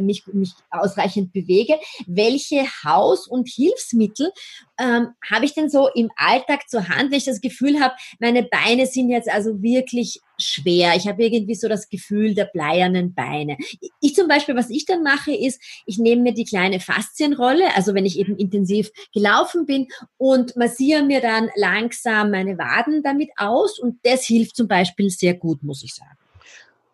mich, 0.00 0.26
mich 0.32 0.52
ausreichend 0.70 1.32
bewege, 1.32 1.74
welche 2.06 2.64
Haus- 2.84 3.26
und 3.26 3.48
Hilfsmittel 3.48 4.30
ähm, 4.78 5.08
habe 5.30 5.44
ich 5.44 5.54
denn 5.54 5.68
so 5.68 5.88
im 5.94 6.10
Alltag 6.16 6.68
zur 6.68 6.88
Hand, 6.88 7.10
wenn 7.10 7.18
ich 7.18 7.24
das 7.24 7.40
Gefühl 7.40 7.80
habe, 7.80 7.94
meine 8.18 8.42
Beine 8.42 8.86
sind 8.86 9.08
jetzt 9.08 9.30
also 9.30 9.62
wirklich 9.62 10.20
schwer. 10.38 10.94
Ich 10.96 11.06
habe 11.06 11.24
irgendwie 11.24 11.54
so 11.54 11.68
das 11.68 11.88
Gefühl 11.88 12.34
der 12.34 12.46
bleiernen 12.46 13.14
Beine. 13.14 13.56
Ich 14.00 14.14
zum 14.14 14.26
Beispiel, 14.28 14.56
was 14.56 14.70
ich 14.70 14.84
dann 14.84 15.02
mache, 15.02 15.32
ist, 15.32 15.60
ich 15.86 15.98
nehme 15.98 16.22
mir 16.22 16.34
die 16.34 16.44
kleine 16.44 16.80
Faszienrolle, 16.80 17.74
also 17.76 17.94
wenn 17.94 18.06
ich 18.06 18.18
eben 18.18 18.36
intensiv 18.36 18.90
gelaufen 19.12 19.66
bin 19.66 19.88
und 20.16 20.56
massiere 20.56 21.02
mir 21.02 21.20
dann 21.20 21.50
langsam 21.54 22.30
meine 22.30 22.58
Waden 22.58 23.02
damit 23.02 23.30
aus 23.36 23.78
und 23.78 23.98
das 24.02 24.24
hilft 24.24 24.56
zum 24.56 24.68
Beispiel 24.68 25.10
sehr 25.10 25.34
gut, 25.34 25.62
muss 25.62 25.84
ich 25.84 25.94
sagen. 25.94 26.16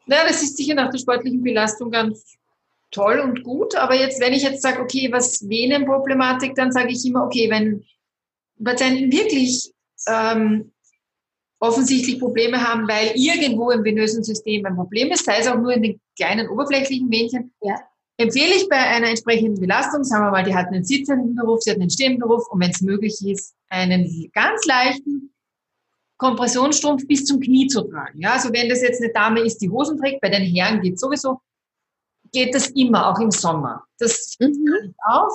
Naja, 0.07 0.25
das 0.27 0.43
ist 0.43 0.57
sicher 0.57 0.75
nach 0.75 0.91
der 0.91 0.99
sportlichen 0.99 1.43
Belastung 1.43 1.91
ganz 1.91 2.37
toll 2.91 3.21
und 3.21 3.43
gut. 3.43 3.75
Aber 3.75 3.95
jetzt, 3.95 4.21
wenn 4.21 4.33
ich 4.33 4.43
jetzt 4.43 4.63
sage, 4.63 4.81
okay, 4.81 5.11
was 5.13 5.49
Venenproblematik, 5.49 6.55
dann 6.55 6.73
sage 6.73 6.93
ich 6.93 7.05
immer, 7.05 7.25
okay, 7.25 7.51
wenn 7.51 7.85
Patienten 8.63 9.13
wirklich 9.13 9.73
ähm, 10.07 10.73
offensichtlich 11.61 12.19
Probleme 12.19 12.67
haben, 12.67 12.89
weil 12.89 13.13
irgendwo 13.15 13.71
im 13.71 13.85
venösen 13.85 14.25
System 14.25 14.65
ein 14.65 14.77
Problem 14.77 15.11
ist, 15.11 15.25
sei 15.25 15.39
es 15.39 15.47
auch 15.47 15.59
nur 15.59 15.73
in 15.73 15.83
den 15.83 16.01
kleinen 16.17 16.49
oberflächlichen 16.49 17.11
Venchen, 17.11 17.53
ja. 17.61 17.77
empfehle 18.17 18.55
ich 18.55 18.69
bei 18.69 18.77
einer 18.77 19.09
entsprechenden 19.09 19.61
Belastung, 19.61 20.03
sagen 20.03 20.25
wir 20.25 20.31
mal, 20.31 20.45
die 20.45 20.55
hatten 20.55 20.75
einen 20.75 20.85
sitzenden 20.85 21.35
Beruf, 21.35 21.61
sie 21.61 21.71
hatten 21.71 21.83
einen 21.83 21.91
stehenden 21.91 22.21
Beruf 22.21 22.49
und 22.51 22.61
wenn 22.61 22.71
es 22.71 22.81
möglich 22.81 23.15
ist, 23.27 23.55
einen 23.69 24.31
ganz 24.33 24.65
leichten 24.65 25.33
Kompressionsstrumpf 26.17 27.07
bis 27.07 27.25
zum 27.25 27.41
Knie 27.41 27.67
zu 27.67 27.83
tragen. 27.83 28.21
Ja, 28.21 28.33
also 28.33 28.53
wenn 28.53 28.69
das 28.69 28.83
jetzt 28.83 29.03
eine 29.03 29.13
Dame 29.13 29.41
ist, 29.41 29.59
die 29.59 29.71
Hosen 29.71 29.99
trägt, 29.99 30.21
bei 30.21 30.29
den 30.29 30.43
Herren 30.43 30.81
geht 30.81 30.99
sowieso, 30.99 31.41
geht 32.33 32.55
das 32.55 32.69
immer, 32.71 33.09
auch 33.09 33.19
im 33.21 33.31
Sommer. 33.31 33.85
Das 33.99 34.37
mhm. 34.39 34.95
auf. 35.05 35.33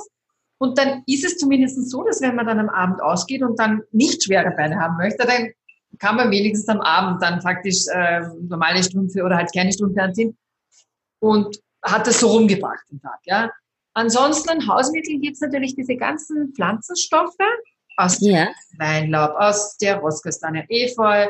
Und 0.58 0.77
dann 0.77 1.03
ist 1.05 1.25
es 1.25 1.38
zumindest 1.38 1.89
so, 1.89 2.03
dass 2.03 2.21
wenn 2.21 2.36
man 2.36 2.45
dann 2.45 2.60
am 2.60 2.69
Abend 2.69 3.01
ausgeht 3.01 3.43
und 3.43 3.60
dann 3.60 3.81
nicht 3.91 4.23
schwere 4.23 4.51
Beine 4.51 4.79
haben 4.79 4.97
möchte, 4.97 5.25
dann 5.25 5.51
kann 5.99 6.15
man 6.15 6.31
wenigstens 6.31 6.69
am 6.69 6.81
Abend 6.81 7.21
dann 7.21 7.41
faktisch 7.41 7.86
äh, 7.93 8.21
normale 8.41 8.84
Strümpfe 8.84 9.23
oder 9.23 9.38
halt 9.38 9.51
kleine 9.51 9.71
Strümpfe 9.71 10.01
anziehen 10.01 10.38
und 11.19 11.60
hat 11.84 12.08
das 12.08 12.19
so 12.19 12.27
rumgebracht 12.27 12.84
den 12.89 13.01
Tag. 13.01 13.19
Ja. 13.23 13.51
Ansonsten 13.93 14.49
an 14.49 14.67
Hausmitteln 14.67 15.21
gibt 15.21 15.36
es 15.36 15.41
natürlich 15.41 15.75
diese 15.75 15.95
ganzen 15.95 16.53
Pflanzenstoffe, 16.53 17.36
aus 17.97 18.19
ja. 18.19 18.47
Weinlaub, 18.77 19.31
aus 19.38 19.77
der 19.77 19.97
Rosskastanie, 19.97 20.65
Efeu, 20.67 21.27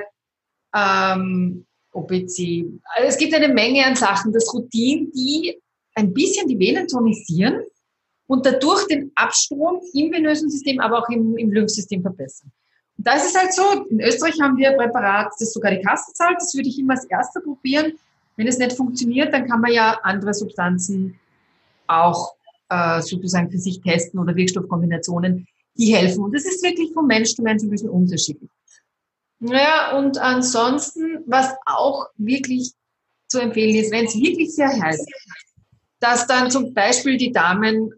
ähm, 0.75 1.65
OPC. 1.95 2.65
Also 2.95 3.07
es 3.07 3.17
gibt 3.17 3.33
eine 3.33 3.47
Menge 3.47 3.85
an 3.85 3.95
Sachen, 3.95 4.33
das 4.33 4.53
Routine, 4.53 5.07
die 5.15 5.59
ein 5.95 6.13
bisschen 6.13 6.47
die 6.47 6.59
Venen 6.59 6.87
tonisieren 6.87 7.61
und 8.27 8.45
dadurch 8.45 8.85
den 8.87 9.11
Abstrom 9.15 9.81
im 9.93 10.11
venösen 10.11 10.49
System, 10.49 10.79
aber 10.79 10.99
auch 10.99 11.09
im, 11.09 11.37
im 11.37 11.51
Lymphsystem 11.51 12.01
verbessern. 12.01 12.51
Und 12.97 13.07
das 13.07 13.25
ist 13.25 13.37
halt 13.37 13.53
so, 13.53 13.85
in 13.89 13.99
Österreich 14.01 14.39
haben 14.41 14.57
wir 14.57 14.71
ein 14.71 14.77
Präparat, 14.77 15.31
das 15.39 15.53
sogar 15.53 15.71
die 15.71 15.81
Kasse 15.81 16.13
zahlt, 16.13 16.37
das 16.37 16.53
würde 16.53 16.69
ich 16.69 16.79
immer 16.79 16.93
als 16.93 17.05
erster 17.05 17.41
probieren. 17.41 17.93
Wenn 18.37 18.47
es 18.47 18.57
nicht 18.57 18.73
funktioniert, 18.73 19.33
dann 19.33 19.47
kann 19.47 19.61
man 19.61 19.71
ja 19.71 19.99
andere 20.03 20.33
Substanzen 20.33 21.19
auch 21.87 22.33
äh, 22.69 23.01
sozusagen 23.01 23.49
für 23.49 23.57
sich 23.57 23.81
testen 23.81 24.19
oder 24.19 24.35
Wirkstoffkombinationen, 24.35 25.47
die 25.77 25.95
helfen. 25.95 26.23
Und 26.23 26.35
das 26.35 26.45
ist 26.45 26.63
wirklich 26.63 26.91
von 26.93 27.05
Mensch 27.05 27.35
zu 27.35 27.41
Mensch 27.41 27.63
ein 27.63 27.69
bisschen 27.69 27.89
unterschiedlich. 27.89 28.49
Naja, 29.49 29.97
und 29.97 30.17
ansonsten, 30.17 31.23
was 31.27 31.53
auch 31.65 32.07
wirklich 32.17 32.73
zu 33.27 33.39
empfehlen 33.39 33.75
ist, 33.75 33.91
wenn 33.91 34.05
es 34.05 34.15
wirklich 34.15 34.53
sehr 34.53 34.69
heiß 34.69 34.99
ist, 34.99 35.55
dass 35.99 36.27
dann 36.27 36.51
zum 36.51 36.73
Beispiel 36.73 37.17
die 37.17 37.31
Damen 37.31 37.91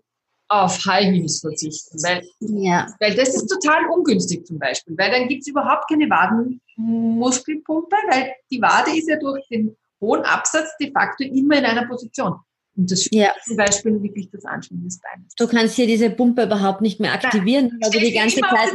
auf 0.49 0.79
High 0.85 1.13
Heels 1.13 1.41
verzichten, 1.41 2.01
weil, 2.03 2.23
ja. 2.39 2.87
weil 2.99 3.15
das 3.15 3.35
ist 3.35 3.47
total 3.47 3.85
ungünstig 3.87 4.45
zum 4.45 4.57
Beispiel, 4.57 4.97
weil 4.97 5.11
dann 5.11 5.27
gibt 5.27 5.41
es 5.41 5.47
überhaupt 5.47 5.89
keine 5.89 6.09
Wadenmuskelpumpe, 6.09 7.95
weil 8.09 8.33
die 8.49 8.61
Wade 8.61 8.97
ist 8.97 9.09
ja 9.09 9.17
durch 9.17 9.45
den 9.49 9.75
hohen 9.99 10.21
Absatz 10.21 10.69
de 10.79 10.91
facto 10.91 11.23
immer 11.23 11.57
in 11.57 11.65
einer 11.65 11.85
Position. 11.85 12.35
Und 12.77 12.91
das 12.91 13.07
ja. 13.11 13.33
zum 13.45 13.57
Beispiel 13.57 14.01
wirklich 14.01 14.29
das 14.31 14.45
Anschwingen 14.45 14.85
des 14.85 15.01
Beines. 15.01 15.33
Du 15.35 15.47
kannst 15.47 15.75
hier 15.75 15.87
diese 15.87 16.11
Pumpe 16.11 16.43
überhaupt 16.43 16.81
nicht 16.81 16.99
mehr 16.99 17.11
aktivieren, 17.11 17.69
Nein. 17.69 17.79
weil 17.81 17.91
du 17.91 17.99
die 17.99 18.13
ganze 18.13 18.39
Zeit 18.39 18.73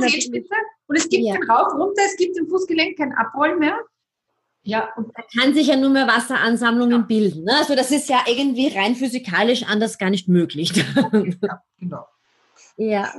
und 0.92 0.98
es 0.98 1.08
gibt 1.08 1.24
ja. 1.24 1.34
kein 1.34 1.50
Rauf, 1.50 1.72
runter, 1.72 2.02
es 2.04 2.16
gibt 2.16 2.36
im 2.36 2.46
Fußgelenk 2.48 2.98
kein 2.98 3.14
Abrollen 3.14 3.58
mehr. 3.58 3.78
Ja, 4.62 4.90
und 4.96 5.10
da 5.16 5.22
kann 5.40 5.54
sich 5.54 5.68
ja 5.68 5.76
nur 5.76 5.88
mehr 5.88 6.06
Wasseransammlungen 6.06 7.00
ja. 7.00 7.06
bilden. 7.06 7.44
Ne? 7.44 7.52
Also 7.58 7.74
das 7.74 7.90
ist 7.90 8.10
ja 8.10 8.18
irgendwie 8.26 8.68
rein 8.68 8.94
physikalisch 8.94 9.64
anders 9.64 9.96
gar 9.96 10.10
nicht 10.10 10.28
möglich. 10.28 10.72
Ja, 10.76 11.62
genau. 11.78 12.06
Ja. 12.76 13.12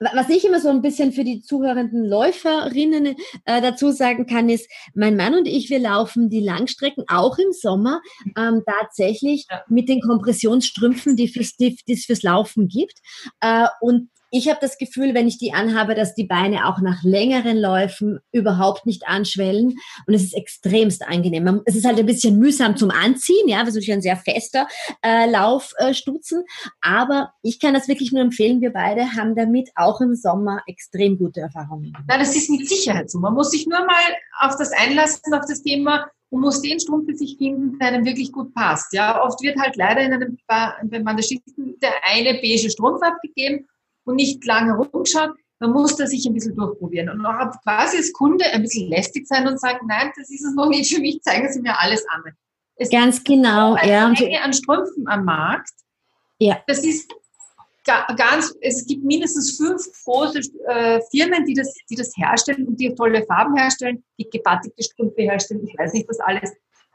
Was 0.00 0.30
ich 0.30 0.44
immer 0.44 0.60
so 0.60 0.68
ein 0.68 0.82
bisschen 0.82 1.12
für 1.12 1.24
die 1.24 1.42
zuhörenden 1.42 2.06
Läuferinnen 2.06 3.16
äh, 3.44 3.60
dazu 3.60 3.92
sagen 3.92 4.26
kann, 4.26 4.48
ist, 4.48 4.68
mein 4.94 5.16
Mann 5.16 5.34
und 5.34 5.46
ich, 5.46 5.70
wir 5.70 5.78
laufen 5.78 6.28
die 6.28 6.40
Langstrecken 6.40 7.04
auch 7.06 7.38
im 7.38 7.52
Sommer 7.52 8.00
ähm, 8.36 8.62
tatsächlich 8.66 9.46
ja. 9.48 9.62
mit 9.68 9.88
den 9.88 10.00
Kompressionsstrümpfen, 10.00 11.16
die 11.16 11.32
es 11.38 11.56
die, 11.56 11.96
fürs 11.96 12.22
Laufen 12.22 12.68
gibt. 12.68 12.98
Äh, 13.40 13.68
und 13.80 14.08
ich 14.30 14.48
habe 14.48 14.58
das 14.60 14.78
Gefühl, 14.78 15.14
wenn 15.14 15.26
ich 15.26 15.38
die 15.38 15.52
anhabe, 15.52 15.94
dass 15.94 16.14
die 16.14 16.24
Beine 16.24 16.66
auch 16.66 16.80
nach 16.80 17.02
längeren 17.02 17.58
Läufen 17.58 18.20
überhaupt 18.32 18.86
nicht 18.86 19.08
anschwellen 19.08 19.76
und 20.06 20.14
es 20.14 20.22
ist 20.22 20.34
extremst 20.34 21.06
angenehm. 21.06 21.62
Es 21.64 21.74
ist 21.74 21.84
halt 21.84 21.98
ein 21.98 22.06
bisschen 22.06 22.38
mühsam 22.38 22.76
zum 22.76 22.90
Anziehen, 22.90 23.48
ja, 23.48 23.64
das 23.64 23.76
ist 23.76 23.90
ein 23.90 24.02
sehr 24.02 24.16
fester 24.16 24.68
äh, 25.02 25.28
Laufstutzen, 25.28 26.40
äh, 26.40 26.70
aber 26.80 27.32
ich 27.42 27.58
kann 27.58 27.74
das 27.74 27.88
wirklich 27.88 28.12
nur 28.12 28.22
empfehlen. 28.22 28.60
Wir 28.60 28.72
beide 28.72 29.12
haben 29.16 29.34
damit 29.34 29.70
auch 29.74 30.00
im 30.00 30.14
Sommer 30.14 30.62
extrem 30.66 31.18
gute 31.18 31.40
Erfahrungen. 31.40 31.92
Nein, 32.06 32.20
das 32.20 32.36
ist 32.36 32.50
mit 32.50 32.68
Sicherheit 32.68 33.10
so. 33.10 33.18
Man 33.18 33.34
muss 33.34 33.50
sich 33.50 33.66
nur 33.66 33.80
mal 33.80 33.94
auf 34.40 34.56
das 34.56 34.70
einlassen, 34.72 35.34
auf 35.34 35.44
das 35.48 35.62
Thema 35.62 36.08
und 36.30 36.40
muss 36.40 36.62
den 36.62 36.78
Strumpf 36.78 37.06
für 37.06 37.16
sich 37.16 37.36
finden, 37.36 37.78
der 37.78 37.88
einem 37.88 38.04
wirklich 38.04 38.30
gut 38.30 38.54
passt. 38.54 38.92
Ja, 38.92 39.22
oft 39.24 39.42
wird 39.42 39.58
halt 39.58 39.76
leider 39.76 40.02
in 40.02 40.12
einem, 40.12 40.38
wenn 40.82 41.02
man 41.02 41.16
das 41.16 41.26
schickt, 41.26 41.48
der 41.82 41.90
eine 42.04 42.34
beige 42.34 42.70
Strumpf 42.70 43.02
abgegeben 43.02 43.66
und 44.04 44.16
nicht 44.16 44.44
lange 44.44 44.72
herumgeschaut. 44.72 45.30
Man 45.58 45.72
muss 45.72 45.96
da 45.96 46.06
sich 46.06 46.24
ein 46.26 46.32
bisschen 46.32 46.56
durchprobieren 46.56 47.10
und 47.10 47.26
auch 47.26 47.50
quasi 47.62 47.98
als 47.98 48.12
Kunde 48.12 48.46
ein 48.46 48.62
bisschen 48.62 48.88
lästig 48.88 49.26
sein 49.26 49.46
und 49.46 49.60
sagen, 49.60 49.86
nein, 49.86 50.10
das 50.16 50.30
ist 50.30 50.44
es 50.44 50.54
noch 50.54 50.68
nicht 50.68 50.92
für 50.92 51.00
mich, 51.00 51.20
zeigen 51.22 51.52
Sie 51.52 51.60
mir 51.60 51.78
alles 51.78 52.04
an. 52.08 52.22
Es 52.76 52.88
Ganz 52.88 53.22
genau, 53.22 53.76
ja. 53.76 54.06
Eine 54.06 54.18
Menge 54.18 54.42
an 54.42 54.54
Strümpfen 54.54 55.06
am 55.06 55.26
Markt. 55.26 55.70
Ja. 56.38 56.62
Das 56.66 56.82
ist 56.82 57.12
ganz, 57.84 58.54
es 58.60 58.86
gibt 58.86 59.04
mindestens 59.04 59.56
fünf 59.56 59.82
große 60.04 60.40
äh, 60.66 61.00
Firmen, 61.10 61.44
die 61.44 61.54
das, 61.54 61.74
die 61.90 61.96
das 61.96 62.16
herstellen 62.16 62.66
und 62.66 62.80
die 62.80 62.94
tolle 62.94 63.24
Farben 63.24 63.56
herstellen, 63.56 64.02
die 64.18 64.28
gebattigte 64.30 64.82
Strümpfe 64.82 65.22
herstellen. 65.22 65.66
Ich 65.66 65.76
weiß 65.78 65.92
nicht, 65.92 66.08
was 66.08 66.20
alles. 66.20 66.52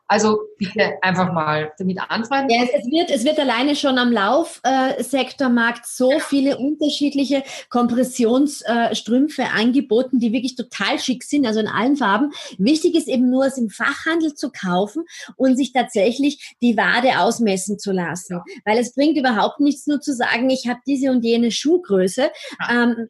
Also 0.08 0.40
bitte 0.60 0.94
einfach 1.02 1.34
mal 1.34 1.72
damit 1.80 2.00
anfangen. 2.10 2.50
Ja, 2.50 2.64
es 2.64 2.86
wird, 2.86 3.10
es 3.10 3.26
wird 3.26 3.40
alleine 3.40 3.76
schon 3.76 3.98
am 3.98 4.12
Laufsektormarkt 4.12 5.88
so 5.88 6.12
ja. 6.12 6.20
viele 6.20 6.58
unterschiedliche 6.58 7.44
Kompressionsstrümpfe 7.70 9.46
angeboten, 9.46 10.20
die 10.20 10.32
wirklich 10.32 10.56
total 10.56 11.00
schick 11.00 11.24
sind, 11.24 11.48
also 11.48 11.60
in 11.60 11.68
allen 11.68 11.98
Farben. 11.98 12.32
Wichtig 12.60 12.94
ist 12.94 13.08
eben 13.08 13.32
nur, 13.32 13.46
es 13.46 13.58
im 13.58 13.70
Fachhandel 13.70 14.36
zu 14.36 14.52
kaufen 14.52 15.06
und 15.38 15.58
sich 15.58 15.74
tatsächlich 15.74 16.56
die 16.62 16.78
Wade 16.78 17.20
ausmessen 17.20 17.80
zu 17.80 17.92
lassen. 17.92 18.36
Ja. 18.36 18.44
Weil 18.64 18.78
es 18.78 18.94
bringt 18.94 19.18
überhaupt 19.18 19.60
nichts 19.60 19.88
nur 19.88 20.02
zu 20.02 20.14
sagen, 20.14 20.50
ich 20.52 20.68
habe 20.68 20.80
diese 20.86 21.10
und 21.10 21.24
jene 21.24 21.50
Schuhgröße. 21.50 22.30
Ja. 22.60 22.84
Ähm, 22.84 23.10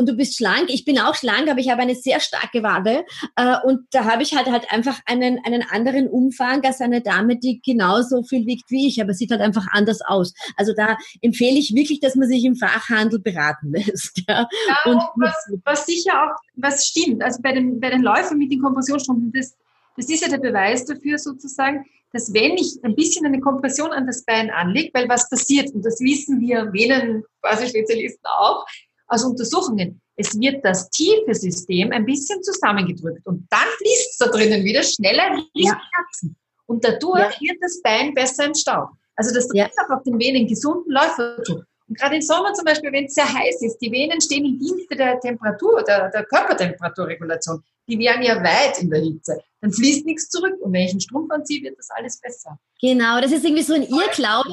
und 0.00 0.08
du 0.08 0.14
bist 0.14 0.36
schlank. 0.36 0.70
Ich 0.70 0.86
bin 0.86 0.98
auch 0.98 1.14
schlank, 1.14 1.48
aber 1.48 1.60
ich 1.60 1.70
habe 1.70 1.82
eine 1.82 1.94
sehr 1.94 2.20
starke 2.20 2.62
Wade. 2.62 3.04
Äh, 3.36 3.56
und 3.64 3.86
da 3.90 4.06
habe 4.06 4.22
ich 4.22 4.34
halt 4.34 4.50
halt 4.50 4.72
einfach 4.72 4.98
einen, 5.04 5.38
einen 5.44 5.62
anderen 5.70 6.08
Umfang 6.08 6.64
als 6.64 6.80
eine 6.80 7.02
Dame, 7.02 7.36
die 7.36 7.60
genauso 7.62 8.22
viel 8.22 8.46
wiegt 8.46 8.70
wie 8.70 8.88
ich, 8.88 9.00
aber 9.02 9.12
sieht 9.12 9.30
halt 9.30 9.42
einfach 9.42 9.66
anders 9.72 10.00
aus. 10.00 10.32
Also 10.56 10.72
da 10.74 10.96
empfehle 11.20 11.58
ich 11.58 11.74
wirklich, 11.74 12.00
dass 12.00 12.14
man 12.16 12.28
sich 12.28 12.44
im 12.46 12.56
Fachhandel 12.56 13.20
beraten 13.20 13.72
lässt. 13.72 14.22
Ja, 14.26 14.48
ja 14.68 14.90
und 14.90 15.02
was, 15.16 15.34
was 15.64 15.84
sicher 15.84 16.12
auch, 16.12 16.36
was 16.56 16.86
stimmt, 16.86 17.22
also 17.22 17.40
bei 17.42 17.52
den, 17.52 17.78
bei 17.78 17.90
den 17.90 18.02
Läufern 18.02 18.38
mit 18.38 18.50
den 18.50 18.62
Kompressionsstunden, 18.62 19.30
das, 19.32 19.54
das 19.98 20.08
ist 20.08 20.22
ja 20.22 20.28
der 20.28 20.38
Beweis 20.38 20.86
dafür 20.86 21.18
sozusagen, 21.18 21.84
dass 22.12 22.32
wenn 22.32 22.54
ich 22.54 22.78
ein 22.82 22.94
bisschen 22.94 23.26
eine 23.26 23.40
Kompression 23.40 23.92
an 23.92 24.06
das 24.06 24.24
Bein 24.24 24.50
anlege, 24.50 24.90
weil 24.94 25.08
was 25.10 25.28
passiert, 25.28 25.72
und 25.74 25.84
das 25.84 26.00
wissen 26.00 26.40
wir 26.40 26.72
Venen, 26.72 27.22
quasi 27.42 27.68
Spezialisten 27.68 28.26
auch, 28.26 28.64
aus 29.10 29.24
Untersuchungen. 29.24 30.00
Es 30.16 30.38
wird 30.38 30.64
das 30.64 30.88
tiefe 30.90 31.34
System 31.34 31.92
ein 31.92 32.06
bisschen 32.06 32.42
zusammengedrückt 32.42 33.26
und 33.26 33.46
dann 33.50 33.68
fließt 33.78 34.10
es 34.12 34.16
da 34.18 34.26
drinnen 34.28 34.64
wieder 34.64 34.82
schneller 34.82 35.30
Richtung 35.32 35.50
ja. 35.54 35.80
Herzen. 35.94 36.36
Und 36.66 36.84
dadurch 36.84 37.34
ja. 37.40 37.50
wird 37.50 37.58
das 37.60 37.82
Bein 37.82 38.14
besser 38.14 38.46
im 38.46 38.54
Staub. 38.54 38.90
Also 39.16 39.34
das 39.34 39.48
ja. 39.52 39.66
auch 39.66 39.96
auf 39.96 40.02
den 40.04 40.18
Venen 40.18 40.46
gesunden 40.46 40.92
Läufer 40.92 41.42
tun. 41.42 41.64
Und 41.88 41.98
gerade 41.98 42.14
im 42.14 42.22
Sommer 42.22 42.52
zum 42.54 42.64
Beispiel, 42.64 42.92
wenn 42.92 43.06
es 43.06 43.14
sehr 43.14 43.30
heiß 43.30 43.62
ist, 43.62 43.78
die 43.78 43.90
Venen 43.90 44.20
stehen 44.20 44.44
im 44.44 44.58
Dienste 44.60 44.94
der 44.94 45.18
Temperatur, 45.18 45.82
der, 45.82 46.08
der 46.10 46.24
Körpertemperaturregulation. 46.24 47.62
Die 47.90 47.98
wären 47.98 48.22
ja 48.22 48.42
weit 48.42 48.80
in 48.80 48.88
der 48.88 49.00
Hitze 49.00 49.42
dann 49.60 49.72
fließt 49.72 50.06
nichts 50.06 50.28
zurück. 50.30 50.54
Und 50.60 50.72
wenn 50.72 50.82
ich 50.82 50.90
einen 50.90 51.00
Strumpf 51.00 51.30
anziehe, 51.30 51.62
wird 51.62 51.78
das 51.78 51.90
alles 51.90 52.20
besser. 52.20 52.58
Genau, 52.80 53.20
das 53.20 53.30
ist 53.30 53.44
irgendwie 53.44 53.62
so 53.62 53.74
ein 53.74 53.82
Irrglaube, 53.82 54.48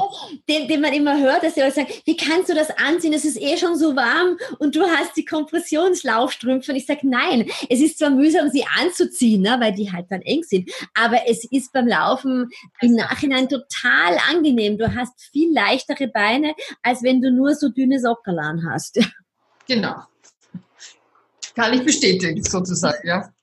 den, 0.49 0.67
den 0.67 0.81
man 0.81 0.91
immer 0.91 1.19
hört, 1.19 1.43
dass 1.43 1.53
die 1.53 1.61
Leute 1.61 1.75
sagen, 1.75 1.87
wie 2.05 2.17
kannst 2.17 2.49
du 2.49 2.53
das 2.53 2.69
anziehen? 2.71 3.13
Es 3.13 3.23
ist 3.23 3.39
eh 3.39 3.57
schon 3.57 3.77
so 3.77 3.95
warm 3.95 4.37
und 4.59 4.75
du 4.75 4.83
hast 4.83 5.15
die 5.15 5.23
Kompressionslaufstrümpfe. 5.23 6.71
Und 6.71 6.77
ich 6.77 6.85
sage, 6.85 7.07
nein, 7.07 7.49
es 7.69 7.79
ist 7.79 7.99
zwar 7.99 8.09
mühsam, 8.09 8.49
sie 8.49 8.65
anzuziehen, 8.77 9.41
ne, 9.41 9.57
weil 9.59 9.73
die 9.73 9.91
halt 9.91 10.07
dann 10.09 10.21
eng 10.21 10.43
sind, 10.43 10.69
aber 10.93 11.21
es 11.27 11.45
ist 11.49 11.71
beim 11.71 11.87
Laufen 11.87 12.49
im 12.81 12.93
Nachhinein 12.93 13.47
total 13.47 14.17
angenehm. 14.29 14.77
Du 14.77 14.93
hast 14.93 15.13
viel 15.31 15.53
leichtere 15.53 16.07
Beine, 16.07 16.53
als 16.83 17.01
wenn 17.01 17.21
du 17.21 17.31
nur 17.31 17.55
so 17.55 17.69
dünne 17.69 17.99
Sockerlan 17.99 18.69
hast. 18.69 18.99
Genau. 19.69 19.95
Kann 21.57 21.73
ich 21.73 21.83
bestätigen, 21.83 22.43
sozusagen, 22.43 23.07
ja. 23.07 23.33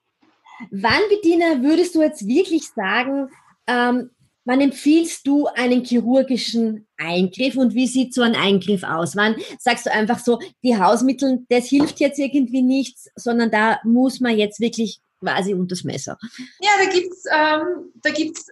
Wann, 0.71 1.01
Bediener, 1.11 1.63
würdest 1.63 1.97
du 1.97 2.03
jetzt 2.03 2.25
wirklich 2.25 2.69
sagen, 2.69 3.29
ähm, 3.67 4.11
wann 4.45 4.61
empfiehlst 4.61 5.27
du 5.27 5.49
einen 5.49 5.85
chirurgischen 5.85 6.87
Eingriff 6.97 7.57
und 7.57 7.75
wie 7.75 7.89
sieht 7.89 8.15
so 8.15 8.23
ein 8.23 8.37
Eingriff 8.37 8.85
aus? 8.85 9.17
Wann 9.17 9.35
sagst 9.59 9.87
du 9.87 9.93
einfach 9.93 10.21
so, 10.21 10.39
die 10.63 10.79
Hausmittel, 10.79 11.45
das 11.49 11.67
hilft 11.67 11.99
jetzt 11.99 12.21
irgendwie 12.21 12.63
nichts, 12.63 13.11
sondern 13.17 13.51
da 13.51 13.81
muss 13.83 14.21
man 14.21 14.39
jetzt 14.39 14.61
wirklich 14.61 15.01
quasi 15.19 15.53
unter 15.53 15.75
das 15.75 15.83
Messer? 15.83 16.17
Ja, 16.61 16.71
da 16.79 16.89
gibt's 16.89 17.25
ähm, 17.33 17.91
da 18.01 18.11
gibt's 18.11 18.47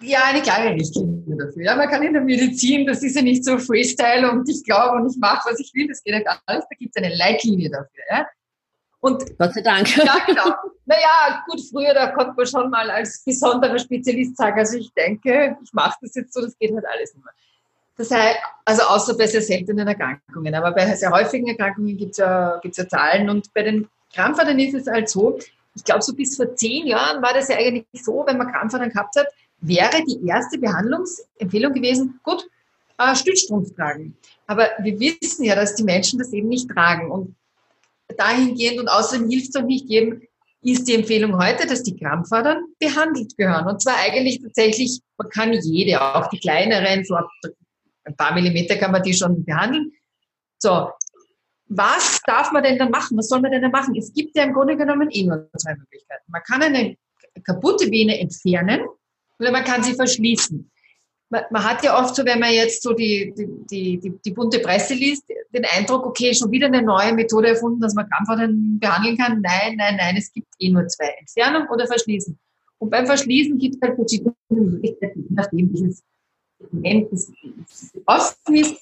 ja 0.00 0.24
eine 0.24 0.40
klare 0.40 0.72
Richtlinie 0.72 1.36
dafür. 1.36 1.62
Ja, 1.62 1.76
man 1.76 1.88
kann 1.88 2.02
in 2.02 2.14
der 2.14 2.22
Medizin, 2.22 2.86
das 2.86 3.02
ist 3.02 3.16
ja 3.16 3.22
nicht 3.22 3.44
so 3.44 3.58
Freestyle 3.58 4.30
und 4.30 4.48
ich 4.48 4.64
glaube 4.64 4.96
und 4.96 5.10
ich 5.10 5.18
mache, 5.18 5.50
was 5.50 5.60
ich 5.60 5.74
will, 5.74 5.88
das 5.88 6.02
geht 6.02 6.14
ja 6.14 6.22
gar 6.22 6.40
nicht. 6.48 6.66
Da 6.70 6.76
gibt 6.78 6.96
es 6.96 7.02
eine 7.02 7.14
Leitlinie 7.14 7.68
dafür. 7.68 8.02
Ja? 8.10 8.26
Und 9.00 9.38
Gott 9.38 9.54
sei 9.54 9.60
Dank. 9.62 9.96
Ja, 9.96 10.16
genau. 10.26 10.54
Naja, 10.86 11.44
gut, 11.46 11.60
früher, 11.70 11.94
da 11.94 12.10
konnte 12.12 12.32
man 12.36 12.46
schon 12.46 12.70
mal 12.70 12.90
als 12.90 13.22
besonderer 13.24 13.78
Spezialist 13.78 14.36
sagen, 14.36 14.58
also 14.58 14.76
ich 14.76 14.92
denke, 14.92 15.56
ich 15.62 15.72
mache 15.72 15.98
das 16.02 16.14
jetzt 16.14 16.32
so, 16.32 16.40
das 16.40 16.58
geht 16.58 16.74
halt 16.74 16.84
alles 16.86 17.14
nicht 17.14 17.24
mehr. 17.24 17.34
Das 17.96 18.10
heißt, 18.10 18.38
also 18.64 18.82
außer 18.82 19.16
bei 19.16 19.26
sehr 19.26 19.42
seltenen 19.42 19.86
Erkrankungen, 19.86 20.54
aber 20.54 20.72
bei 20.72 20.94
sehr 20.94 21.10
häufigen 21.10 21.48
Erkrankungen 21.48 21.96
gibt 21.96 22.12
es 22.12 22.18
ja, 22.18 22.58
gibt's 22.62 22.78
ja 22.78 22.88
Zahlen 22.88 23.28
und 23.28 23.52
bei 23.54 23.62
den 23.62 23.88
Krampfadern 24.14 24.58
ist 24.58 24.74
es 24.74 24.86
halt 24.86 25.08
so, 25.08 25.38
ich 25.74 25.84
glaube, 25.84 26.02
so 26.02 26.14
bis 26.14 26.36
vor 26.36 26.54
zehn 26.56 26.86
Jahren 26.86 27.22
war 27.22 27.34
das 27.34 27.48
ja 27.48 27.56
eigentlich 27.56 27.86
so, 27.92 28.24
wenn 28.26 28.38
man 28.38 28.50
Krampfadern 28.50 28.90
gehabt 28.90 29.16
hat, 29.16 29.26
wäre 29.60 30.04
die 30.04 30.26
erste 30.26 30.58
Behandlungsempfehlung 30.58 31.72
gewesen, 31.72 32.20
gut, 32.22 32.48
äh, 32.98 33.14
Stützstrumpf 33.14 33.74
tragen. 33.74 34.16
Aber 34.46 34.68
wir 34.80 34.98
wissen 34.98 35.44
ja, 35.44 35.54
dass 35.54 35.74
die 35.74 35.84
Menschen 35.84 36.18
das 36.18 36.32
eben 36.32 36.48
nicht 36.48 36.68
tragen. 36.70 37.10
Und 37.10 37.34
dahingehend 38.16 38.80
und 38.80 38.88
außerdem 38.88 39.28
hilft 39.28 39.50
es 39.50 39.56
auch 39.56 39.66
nicht 39.66 39.88
jedem, 39.88 40.22
ist 40.62 40.88
die 40.88 40.94
Empfehlung 40.94 41.38
heute, 41.38 41.66
dass 41.66 41.82
die 41.82 41.96
Krampfadern 41.96 42.64
behandelt 42.78 43.36
gehören. 43.36 43.66
Und 43.66 43.80
zwar 43.80 43.96
eigentlich 43.98 44.42
tatsächlich, 44.42 45.00
man 45.16 45.28
kann 45.28 45.52
jede, 45.52 46.00
auch 46.00 46.28
die 46.28 46.38
kleineren, 46.38 47.04
so 47.04 47.16
ein 48.04 48.16
paar 48.16 48.34
Millimeter 48.34 48.76
kann 48.76 48.90
man 48.90 49.02
die 49.02 49.14
schon 49.14 49.44
behandeln. 49.44 49.92
So, 50.58 50.90
was 51.66 52.20
darf 52.26 52.50
man 52.50 52.62
denn 52.62 52.78
dann 52.78 52.90
machen? 52.90 53.16
Was 53.18 53.28
soll 53.28 53.40
man 53.40 53.52
denn 53.52 53.62
dann 53.62 53.70
machen? 53.70 53.94
Es 53.96 54.12
gibt 54.12 54.36
ja 54.36 54.44
im 54.44 54.52
Grunde 54.52 54.76
genommen 54.76 55.08
eh 55.10 55.24
nur 55.24 55.48
zwei 55.56 55.74
Möglichkeiten. 55.74 56.24
Man 56.28 56.42
kann 56.42 56.62
eine 56.62 56.96
kaputte 57.44 57.90
Vene 57.90 58.18
entfernen 58.18 58.80
oder 59.38 59.52
man 59.52 59.64
kann 59.64 59.82
sie 59.82 59.94
verschließen 59.94 60.70
man, 61.30 61.42
man, 61.50 61.64
hat 61.64 61.82
ja 61.82 61.98
oft 61.98 62.14
so, 62.14 62.24
wenn 62.24 62.40
man 62.40 62.52
jetzt 62.52 62.82
so 62.82 62.92
die, 62.92 63.32
die, 63.36 63.98
die, 63.98 64.12
die, 64.24 64.30
bunte 64.30 64.60
Presse 64.60 64.94
liest, 64.94 65.24
den 65.52 65.64
Eindruck, 65.64 66.06
okay, 66.06 66.34
schon 66.34 66.50
wieder 66.50 66.66
eine 66.66 66.82
neue 66.82 67.12
Methode 67.12 67.48
erfunden, 67.48 67.80
dass 67.80 67.94
man 67.94 68.08
Krampfadern 68.08 68.78
behandeln 68.78 69.16
kann. 69.16 69.40
Nein, 69.40 69.76
nein, 69.76 69.96
nein, 69.96 70.16
es 70.16 70.32
gibt 70.32 70.48
eh 70.58 70.70
nur 70.70 70.86
zwei, 70.88 71.14
Entfernung 71.18 71.68
oder 71.68 71.86
Verschließen. 71.86 72.38
Und 72.78 72.90
beim 72.90 73.06
Verschließen 73.06 73.58
gibt 73.58 73.76
es 73.76 73.80
halt 73.80 73.96
verschiedene 73.96 74.34
Möglichkeiten, 74.48 75.26
nachdem 75.30 75.72
welches 75.72 76.02
Segment 76.58 77.08
offen 78.06 78.54
ist. 78.54 78.80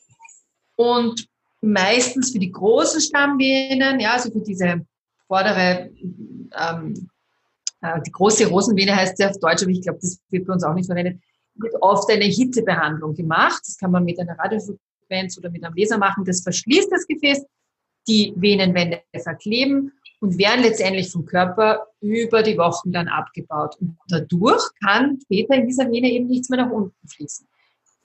Und 0.77 1.27
meistens 1.61 2.31
für 2.31 2.39
die 2.39 2.53
großen 2.53 3.01
Stammvenen, 3.01 3.99
ja, 4.01 4.13
also 4.13 4.31
für 4.31 4.41
diese 4.41 4.85
vordere, 5.27 5.91
ähm, 6.01 7.09
äh, 7.81 8.01
die 8.07 8.13
große 8.13 8.47
Rosenvene 8.47 8.95
heißt 8.95 9.17
sie 9.17 9.25
auf 9.25 9.39
Deutsch, 9.39 9.63
aber 9.63 9.73
ich 9.73 9.83
glaube, 9.83 9.99
das 10.01 10.21
wird 10.31 10.47
bei 10.47 10.53
uns 10.53 10.63
auch 10.63 10.75
nicht 10.75 10.87
verwendet, 10.87 11.21
wird 11.59 11.75
oft 11.81 12.11
eine 12.11 12.25
Hitzebehandlung 12.25 13.15
gemacht. 13.15 13.63
Das 13.67 13.77
kann 13.79 13.91
man 13.91 14.05
mit 14.05 14.19
einer 14.19 14.39
Radiofrequenz 14.39 15.39
oder 15.39 15.51
mit 15.51 15.65
einem 15.65 15.75
Laser 15.77 15.99
machen. 15.99 16.25
Das 16.25 16.43
verschließt 16.43 16.91
das 16.91 17.07
Gefäß, 17.07 17.45
die 18.09 18.33
Venenwände 18.37 19.03
verkleben 19.23 19.93
und 20.21 20.39
werden 20.39 20.63
letztendlich 20.63 21.11
vom 21.11 21.25
Körper 21.25 21.87
über 22.01 22.43
die 22.43 22.57
Wochen 22.57 22.93
dann 22.93 23.09
abgebaut. 23.09 23.77
Und 23.81 23.97
dadurch 24.09 24.63
kann 24.85 25.19
später 25.23 25.55
in 25.55 25.67
dieser 25.67 25.91
Vene 25.91 26.11
eben 26.11 26.27
nichts 26.27 26.49
mehr 26.49 26.65
nach 26.65 26.71
unten 26.71 27.09
fließen. 27.09 27.47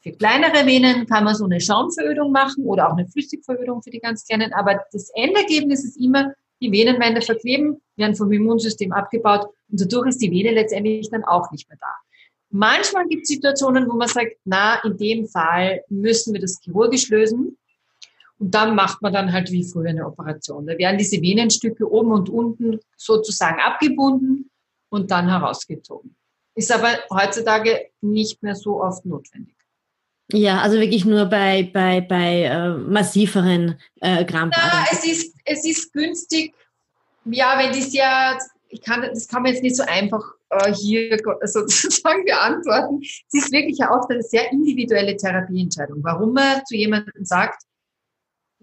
Für 0.02 0.12
kleinere 0.12 0.66
Venen 0.66 1.06
kann 1.06 1.24
man 1.24 1.36
so 1.36 1.46
eine 1.46 1.62
Schaumverödung 1.62 2.32
machen 2.32 2.66
oder 2.66 2.90
auch 2.90 2.98
eine 2.98 3.08
Flüssigverödung 3.08 3.84
für 3.84 3.92
die 3.92 4.00
ganz 4.00 4.26
kleinen. 4.26 4.52
Aber 4.54 4.82
das 4.92 5.12
Endergebnis 5.14 5.86
ist 5.86 5.96
immer, 5.98 6.34
die 6.60 6.72
Venenwände 6.72 7.22
verkleben, 7.22 7.82
werden 7.96 8.16
vom 8.16 8.32
Immunsystem 8.32 8.92
abgebaut 8.92 9.48
und 9.70 9.82
dadurch 9.82 10.10
ist 10.10 10.22
die 10.22 10.32
Vene 10.32 10.52
letztendlich 10.52 11.10
dann 11.10 11.24
auch 11.24 11.52
nicht 11.52 11.70
mehr 11.70 11.78
da. 11.80 11.94
Manchmal 12.52 13.08
gibt 13.08 13.24
es 13.24 13.30
Situationen, 13.30 13.90
wo 13.90 13.96
man 13.96 14.10
sagt, 14.10 14.36
na, 14.44 14.76
in 14.84 14.98
dem 14.98 15.28
Fall 15.28 15.84
müssen 15.90 16.34
wir 16.34 16.42
das 16.42 16.60
chirurgisch 16.62 17.10
lösen. 17.10 17.58
Und 18.40 18.54
dann 18.54 18.76
macht 18.76 19.02
man 19.02 19.14
dann 19.14 19.32
halt 19.32 19.52
wie 19.52 19.64
früher 19.64 19.90
eine 19.90 20.06
Operation. 20.06 20.66
Da 20.66 20.78
werden 20.78 20.98
diese 20.98 21.22
Venenstücke 21.22 21.90
oben 21.90 22.12
und 22.12 22.30
unten 22.30 22.80
sozusagen 22.98 23.60
abgebunden 23.62 24.50
und 24.90 25.12
dann 25.12 25.30
herausgezogen. 25.30 26.16
Ist 26.56 26.72
aber 26.72 26.90
heutzutage 27.10 27.90
nicht 28.02 28.44
mehr 28.44 28.56
so 28.56 28.82
oft 28.82 29.06
notwendig. 29.06 29.56
Ja, 30.34 30.62
also 30.62 30.80
wirklich 30.80 31.06
nur 31.06 31.26
bei, 31.26 31.70
bei, 31.72 32.02
bei 32.02 32.44
äh, 32.44 32.70
massiveren 32.70 33.80
äh, 34.00 34.26
Krampfadern. 34.26 34.70
Ja, 34.70 34.86
es 34.92 35.06
ist, 35.06 35.36
es 35.46 35.66
ist 35.66 35.94
günstig. 35.94 36.54
Ja, 37.26 37.58
wenn 37.58 37.72
die 37.74 37.82
sehr, 37.82 38.40
ich 38.70 38.82
kann, 38.82 39.02
das 39.02 39.28
kann 39.28 39.44
man 39.44 39.54
jetzt 39.54 39.64
nicht 39.64 39.76
so 39.76 39.84
einfach 39.84 40.24
äh, 40.52 40.74
hier 40.74 41.18
sozusagen 41.44 42.26
beantworten. 42.26 43.00
Es 43.02 43.34
ist 43.34 43.52
wirklich 43.52 43.82
auch 43.84 44.08
eine 44.10 44.22
sehr 44.22 44.52
individuelle 44.52 45.16
Therapieentscheidung. 45.18 46.00
Warum 46.04 46.34
man 46.34 46.62
zu 46.66 46.76
jemandem 46.76 47.26
sagt, 47.26 47.64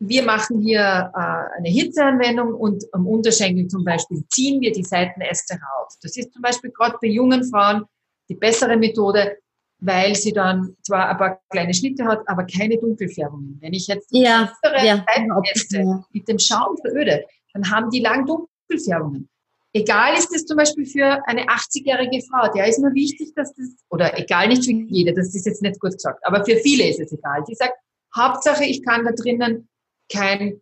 wir 0.00 0.22
machen 0.22 0.60
hier 0.60 1.10
äh, 1.14 1.56
eine 1.58 1.68
Hitzeanwendung 1.68 2.54
und 2.54 2.84
am 2.92 3.06
Unterschenkel 3.06 3.66
zum 3.68 3.84
Beispiel 3.84 4.22
ziehen 4.28 4.60
wir 4.60 4.72
die 4.72 4.84
Seitenäste 4.84 5.54
raus. 5.54 5.98
Das 6.02 6.16
ist 6.16 6.32
zum 6.32 6.42
Beispiel 6.42 6.70
gerade 6.70 6.96
bei 7.00 7.08
jungen 7.08 7.44
Frauen 7.50 7.84
die 8.28 8.36
bessere 8.36 8.76
Methode, 8.76 9.38
weil 9.80 10.14
sie 10.14 10.32
dann 10.32 10.76
zwar 10.82 11.08
ein 11.08 11.16
paar 11.16 11.40
kleine 11.50 11.74
Schnitte 11.74 12.04
hat, 12.04 12.20
aber 12.26 12.44
keine 12.44 12.78
Dunkelfärbungen. 12.78 13.58
Wenn 13.60 13.72
ich 13.72 13.86
jetzt 13.86 14.08
ja, 14.10 14.52
ja, 14.82 15.04
Seitenäste 15.06 16.04
mit 16.12 16.28
dem 16.28 16.38
Schaum 16.38 16.76
veröde, 16.80 17.24
dann 17.54 17.70
haben 17.70 17.90
die 17.90 18.00
lang 18.00 18.26
Dunkelfärbungen. 18.26 19.28
Egal 19.74 20.16
ist 20.16 20.34
es 20.34 20.46
zum 20.46 20.56
Beispiel 20.56 20.86
für 20.86 21.20
eine 21.26 21.44
80-jährige 21.46 22.24
Frau, 22.26 22.50
der 22.52 22.68
ist 22.68 22.78
nur 22.78 22.94
wichtig, 22.94 23.34
dass 23.34 23.54
das, 23.54 23.76
oder 23.90 24.18
egal 24.18 24.48
nicht 24.48 24.64
für 24.64 24.72
jede, 24.72 25.12
das 25.12 25.34
ist 25.34 25.44
jetzt 25.44 25.62
nicht 25.62 25.78
gut 25.78 25.92
gesagt, 25.92 26.24
aber 26.26 26.44
für 26.44 26.56
viele 26.56 26.88
ist 26.88 27.00
es 27.00 27.12
egal. 27.12 27.44
Die 27.48 27.54
sagt, 27.54 27.74
Hauptsache, 28.16 28.64
ich 28.64 28.82
kann 28.82 29.04
da 29.04 29.12
drinnen 29.12 29.68
kein, 30.10 30.60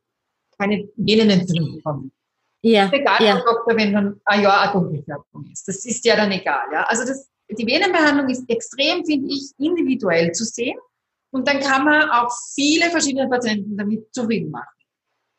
keine 0.58 0.88
Venenentzündung 0.96 1.76
bekommen. 1.76 2.12
Ja. 2.62 2.90
Egal, 2.92 3.22
ja. 3.22 3.36
Doktor, 3.36 3.76
wenn 3.76 3.92
dann 3.92 4.20
ein 4.24 4.42
Jahr 4.42 4.72
Dunkelfärbung 4.72 5.48
ist. 5.52 5.68
Das 5.68 5.84
ist 5.84 6.04
ja 6.04 6.16
dann 6.16 6.32
egal. 6.32 6.64
Ja? 6.72 6.82
Also 6.88 7.06
das, 7.06 7.28
die 7.48 7.66
Venenbehandlung 7.66 8.28
ist 8.28 8.48
extrem, 8.50 9.04
finde 9.04 9.32
ich, 9.32 9.52
individuell 9.58 10.32
zu 10.32 10.44
sehen. 10.44 10.76
Und 11.30 11.46
dann 11.46 11.60
kann 11.60 11.84
man 11.84 12.10
auch 12.10 12.32
viele 12.54 12.90
verschiedene 12.90 13.28
Patienten 13.28 13.76
damit 13.76 14.12
zufrieden 14.12 14.50
machen. 14.50 14.75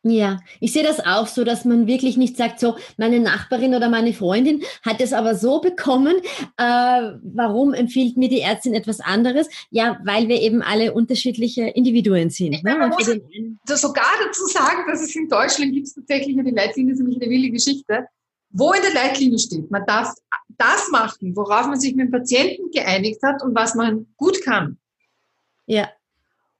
Ja, 0.03 0.39
ich 0.59 0.73
sehe 0.73 0.83
das 0.83 0.99
auch 1.05 1.27
so, 1.27 1.43
dass 1.43 1.65
man 1.65 1.87
wirklich 1.87 2.17
nicht 2.17 2.37
sagt, 2.37 2.59
so, 2.59 2.75
meine 2.97 3.19
Nachbarin 3.19 3.75
oder 3.75 3.89
meine 3.89 4.13
Freundin 4.13 4.63
hat 4.83 5.01
es 5.01 5.11
aber 5.11 5.35
so 5.35 5.59
bekommen, 5.59 6.15
äh, 6.57 7.11
warum 7.23 7.73
empfiehlt 7.73 8.15
mir 8.15 8.29
die 8.29 8.41
Ärztin 8.41 8.73
etwas 8.73 8.99
anderes? 8.99 9.49
Ja, 9.69 9.99
weil 10.05 10.27
wir 10.27 10.39
eben 10.41 10.61
alle 10.61 10.93
unterschiedliche 10.93 11.63
Individuen 11.63 12.29
sind. 12.29 12.53
Ich 12.53 12.63
ne? 12.63 12.77
man 12.77 12.89
muss 12.89 13.05
sogar 13.81 14.05
dazu 14.25 14.45
sagen, 14.45 14.83
dass 14.87 15.01
es 15.01 15.15
in 15.15 15.27
Deutschland 15.27 15.73
gibt 15.73 15.87
es 15.87 15.95
tatsächlich 15.95 16.37
eine 16.37 16.51
Leitlinie, 16.51 16.93
das 16.93 16.99
ist 16.99 17.05
nämlich 17.05 17.21
eine 17.21 17.31
wilde 17.31 17.49
Geschichte, 17.49 18.07
wo 18.51 18.71
in 18.71 18.81
der 18.81 18.93
Leitlinie 18.93 19.39
steht, 19.39 19.69
man 19.71 19.85
darf 19.85 20.13
das 20.57 20.89
machen, 20.89 21.35
worauf 21.35 21.67
man 21.67 21.79
sich 21.79 21.95
mit 21.95 22.07
dem 22.07 22.11
Patienten 22.11 22.71
geeinigt 22.71 23.21
hat 23.23 23.43
und 23.43 23.55
was 23.55 23.75
man 23.75 24.07
gut 24.15 24.41
kann. 24.43 24.77
Ja. 25.65 25.89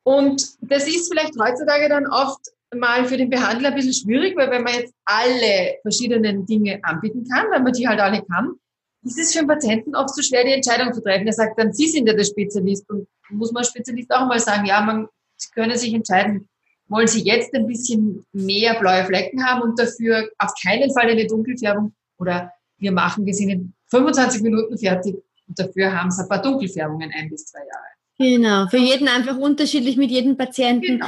Und 0.04 0.58
das 0.62 0.88
ist 0.88 1.10
vielleicht 1.10 1.38
heutzutage 1.40 1.90
dann 1.90 2.08
oft 2.08 2.40
mal 2.76 3.06
für 3.06 3.18
den 3.18 3.30
Behandler 3.30 3.70
ein 3.70 3.76
bisschen 3.76 3.94
schwierig, 3.94 4.36
weil 4.36 4.52
wenn 4.52 4.64
man 4.64 4.74
jetzt 4.74 4.94
alle 5.06 5.78
verschiedenen 5.82 6.46
Dinge 6.46 6.80
anbieten 6.84 7.26
kann, 7.32 7.48
wenn 7.52 7.64
man 7.64 7.74
die 7.74 7.88
halt 7.88 8.00
alle 8.00 8.22
kann, 8.24 8.56
ist 9.04 9.20
es 9.20 9.34
für 9.34 9.40
den 9.40 9.48
Patienten 9.48 9.96
oft 9.96 10.14
so 10.14 10.22
schwer, 10.22 10.44
die 10.44 10.52
Entscheidung 10.52 10.94
zu 10.94 11.02
treffen. 11.02 11.28
Er 11.28 11.34
sagt 11.34 11.60
dann, 11.60 11.72
Sie 11.72 11.88
sind 11.88 12.08
ja 12.08 12.14
der 12.14 12.26
Spezialist 12.26 12.90
und 12.90 13.08
muss 13.30 13.52
man 13.52 13.64
Spezialist 13.64 14.12
auch 14.12 14.28
mal 14.28 14.40
sagen, 14.40 14.66
ja, 14.66 14.82
man, 14.82 15.08
Sie 15.38 15.50
können 15.52 15.78
sich 15.78 15.94
entscheiden, 15.94 16.50
wollen 16.88 17.08
Sie 17.08 17.24
jetzt 17.24 17.54
ein 17.54 17.68
bisschen 17.68 18.26
mehr 18.34 18.80
blaue 18.80 19.06
Flecken 19.06 19.46
haben 19.46 19.62
und 19.62 19.80
dafür 19.80 20.30
auf 20.38 20.52
keinen 20.62 20.92
Fall 20.94 21.10
eine 21.10 21.28
Dunkelfärbung 21.28 21.94
oder 22.18 22.52
wir 22.80 22.92
machen, 22.92 23.26
wir 23.26 23.34
sind 23.34 23.50
in 23.50 23.74
25 23.90 24.42
Minuten 24.42 24.78
fertig 24.78 25.16
und 25.48 25.60
dafür 25.60 25.94
haben 25.94 26.12
Sie 26.12 26.22
ein 26.22 26.30
paar 26.30 26.42
Dunkelfärbungen 26.42 27.12
ein 27.14 27.30
bis 27.30 27.46
zwei 27.46 27.60
Jahre. 27.60 27.97
Genau, 28.20 28.68
für 28.68 28.78
jeden 28.78 29.08
einfach 29.08 29.38
unterschiedlich 29.38 29.96
mit 29.96 30.10
jedem 30.10 30.38
Patienten, 30.38 31.00
genau. 31.00 31.06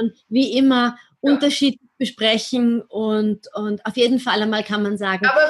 ähm, 0.00 0.12
wie 0.28 0.56
immer 0.56 0.96
ja. 1.22 1.32
unterschiedlich 1.32 1.88
besprechen 1.98 2.80
und, 2.82 3.48
und 3.54 3.84
auf 3.84 3.96
jeden 3.96 4.20
Fall 4.20 4.40
einmal 4.42 4.62
kann 4.62 4.82
man 4.82 4.96
sagen. 4.96 5.26
Aber 5.26 5.40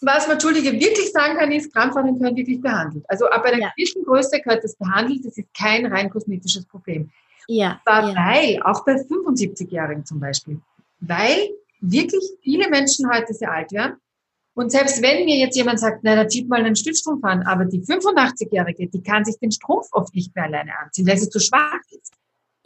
was 0.00 0.26
man, 0.26 0.34
Entschuldige, 0.34 0.72
wirklich 0.72 1.12
sagen 1.12 1.36
kann, 1.38 1.52
ist, 1.52 1.72
Krampfadern 1.72 2.18
können 2.18 2.36
wirklich 2.36 2.60
behandelt. 2.60 3.04
Also 3.08 3.26
ab 3.26 3.44
einer 3.44 3.58
ja. 3.58 3.70
gewissen 3.76 4.04
Größe 4.04 4.40
gehört 4.40 4.64
das 4.64 4.76
behandelt, 4.76 5.24
das 5.24 5.36
ist 5.36 5.48
kein 5.56 5.86
rein 5.86 6.10
kosmetisches 6.10 6.64
Problem. 6.66 7.10
Ja. 7.48 7.80
Aber 7.84 8.08
ja. 8.08 8.14
weil, 8.14 8.62
auch 8.62 8.84
bei 8.84 8.94
75-Jährigen 8.94 10.04
zum 10.06 10.20
Beispiel, 10.20 10.60
weil 11.00 11.50
wirklich 11.80 12.24
viele 12.42 12.68
Menschen 12.70 13.10
heute 13.10 13.34
sehr 13.34 13.52
alt 13.52 13.72
werden 13.72 13.96
und 14.54 14.70
selbst 14.70 15.02
wenn 15.02 15.24
mir 15.24 15.36
jetzt 15.36 15.56
jemand 15.56 15.80
sagt, 15.80 16.00
na, 16.02 16.14
da 16.14 16.28
zieht 16.28 16.48
mal 16.48 16.60
einen 16.60 16.76
Stützstrumpf 16.76 17.24
an, 17.24 17.42
aber 17.42 17.64
die 17.64 17.80
85-Jährige, 17.80 18.88
die 18.88 19.02
kann 19.02 19.24
sich 19.24 19.36
den 19.38 19.50
Strumpf 19.50 19.88
oft 19.92 20.14
nicht 20.14 20.34
mehr 20.34 20.44
alleine 20.44 20.70
anziehen, 20.78 21.06
weil 21.06 21.18
sie 21.18 21.28
zu 21.28 21.40
schwach 21.40 21.80
ist. 21.90 22.12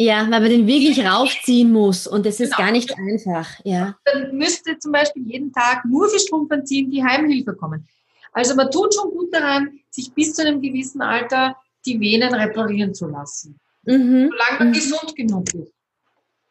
Ja, 0.01 0.20
weil 0.31 0.40
man 0.40 0.51
den 0.51 0.66
wirklich 0.66 1.05
raufziehen 1.05 1.72
muss 1.72 2.07
und 2.07 2.24
das 2.24 2.38
ist 2.38 2.55
genau. 2.55 2.66
gar 2.66 2.72
nicht 2.72 2.94
einfach. 2.96 3.48
Ja. 3.64 3.96
Dann 4.05 4.37
müsste 4.37 4.79
zum 4.79 4.92
Beispiel 4.92 5.27
jeden 5.27 5.53
Tag 5.53 5.85
nur 5.87 6.09
für 6.09 6.20
Strumpf 6.20 6.53
anziehen, 6.53 6.90
die 6.90 7.03
Heimhilfe 7.03 7.55
kommen. 7.55 7.88
Also 8.33 8.55
man 8.55 8.70
tut 8.70 8.94
schon 8.94 9.11
gut 9.11 9.35
daran, 9.35 9.81
sich 9.90 10.12
bis 10.12 10.35
zu 10.35 10.46
einem 10.46 10.61
gewissen 10.61 11.01
Alter 11.01 11.57
die 11.85 11.98
Venen 11.98 12.33
reparieren 12.33 12.94
zu 12.94 13.09
lassen. 13.09 13.59
Mhm. 13.85 14.31
Solange 14.31 14.59
man 14.59 14.68
mhm. 14.68 14.72
gesund 14.72 15.16
genug 15.16 15.55
ist. 15.55 15.72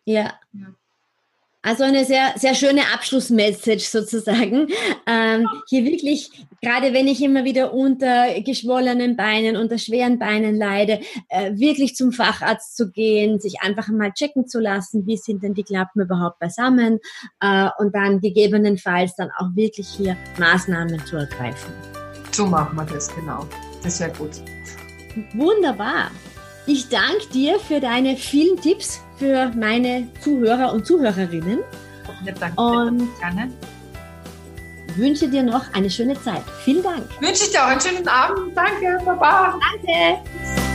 Ja. 0.03 0.33
ja. 0.51 0.73
Also 1.67 1.83
eine 1.83 2.05
sehr, 2.05 2.31
sehr 2.37 2.55
schöne 2.55 2.79
Abschlussmessage 2.93 3.83
sozusagen. 3.83 4.69
Ähm, 5.05 5.49
hier 5.67 5.83
wirklich, 5.83 6.31
gerade 6.61 6.93
wenn 6.93 7.09
ich 7.09 7.21
immer 7.21 7.43
wieder 7.43 7.73
unter 7.73 8.39
geschwollenen 8.39 9.17
Beinen, 9.17 9.57
unter 9.57 9.77
schweren 9.77 10.17
Beinen 10.17 10.55
leide, 10.55 11.01
äh, 11.27 11.51
wirklich 11.55 11.93
zum 11.97 12.13
Facharzt 12.13 12.77
zu 12.77 12.89
gehen, 12.89 13.41
sich 13.41 13.59
einfach 13.63 13.89
mal 13.89 14.13
checken 14.13 14.47
zu 14.47 14.61
lassen, 14.61 15.05
wie 15.07 15.17
sind 15.17 15.43
denn 15.43 15.55
die 15.55 15.63
Klappen 15.63 15.99
überhaupt 15.99 16.39
beisammen 16.39 16.99
äh, 17.41 17.67
und 17.79 17.93
dann 17.93 18.21
gegebenenfalls 18.21 19.15
dann 19.17 19.29
auch 19.37 19.53
wirklich 19.53 19.89
hier 19.89 20.15
Maßnahmen 20.39 21.05
zu 21.05 21.17
ergreifen. 21.17 21.73
So 22.31 22.45
machen 22.45 22.77
wir 22.77 22.85
das, 22.85 23.13
genau. 23.13 23.45
Das 23.83 23.99
wäre 23.99 24.13
gut. 24.13 24.41
Wunderbar. 25.33 26.11
Ich 26.65 26.87
danke 26.87 27.27
dir 27.33 27.59
für 27.59 27.81
deine 27.81 28.15
vielen 28.15 28.55
Tipps 28.55 29.01
für 29.17 29.51
meine 29.55 30.07
Zuhörer 30.21 30.73
und 30.73 30.85
Zuhörerinnen. 30.85 31.59
Ja, 32.25 32.33
danke. 32.39 32.61
Und 32.61 33.09
gerne. 33.19 33.51
wünsche 34.95 35.27
dir 35.27 35.43
noch 35.43 35.73
eine 35.73 35.89
schöne 35.89 36.19
Zeit. 36.21 36.43
Vielen 36.63 36.83
Dank. 36.83 37.03
Wünsche 37.19 37.43
ich 37.43 37.51
dir 37.51 37.63
auch 37.63 37.67
einen 37.67 37.81
schönen 37.81 38.07
Abend. 38.07 38.55
Danke, 38.55 38.99
Baba. 39.05 39.59
Danke. 39.71 40.66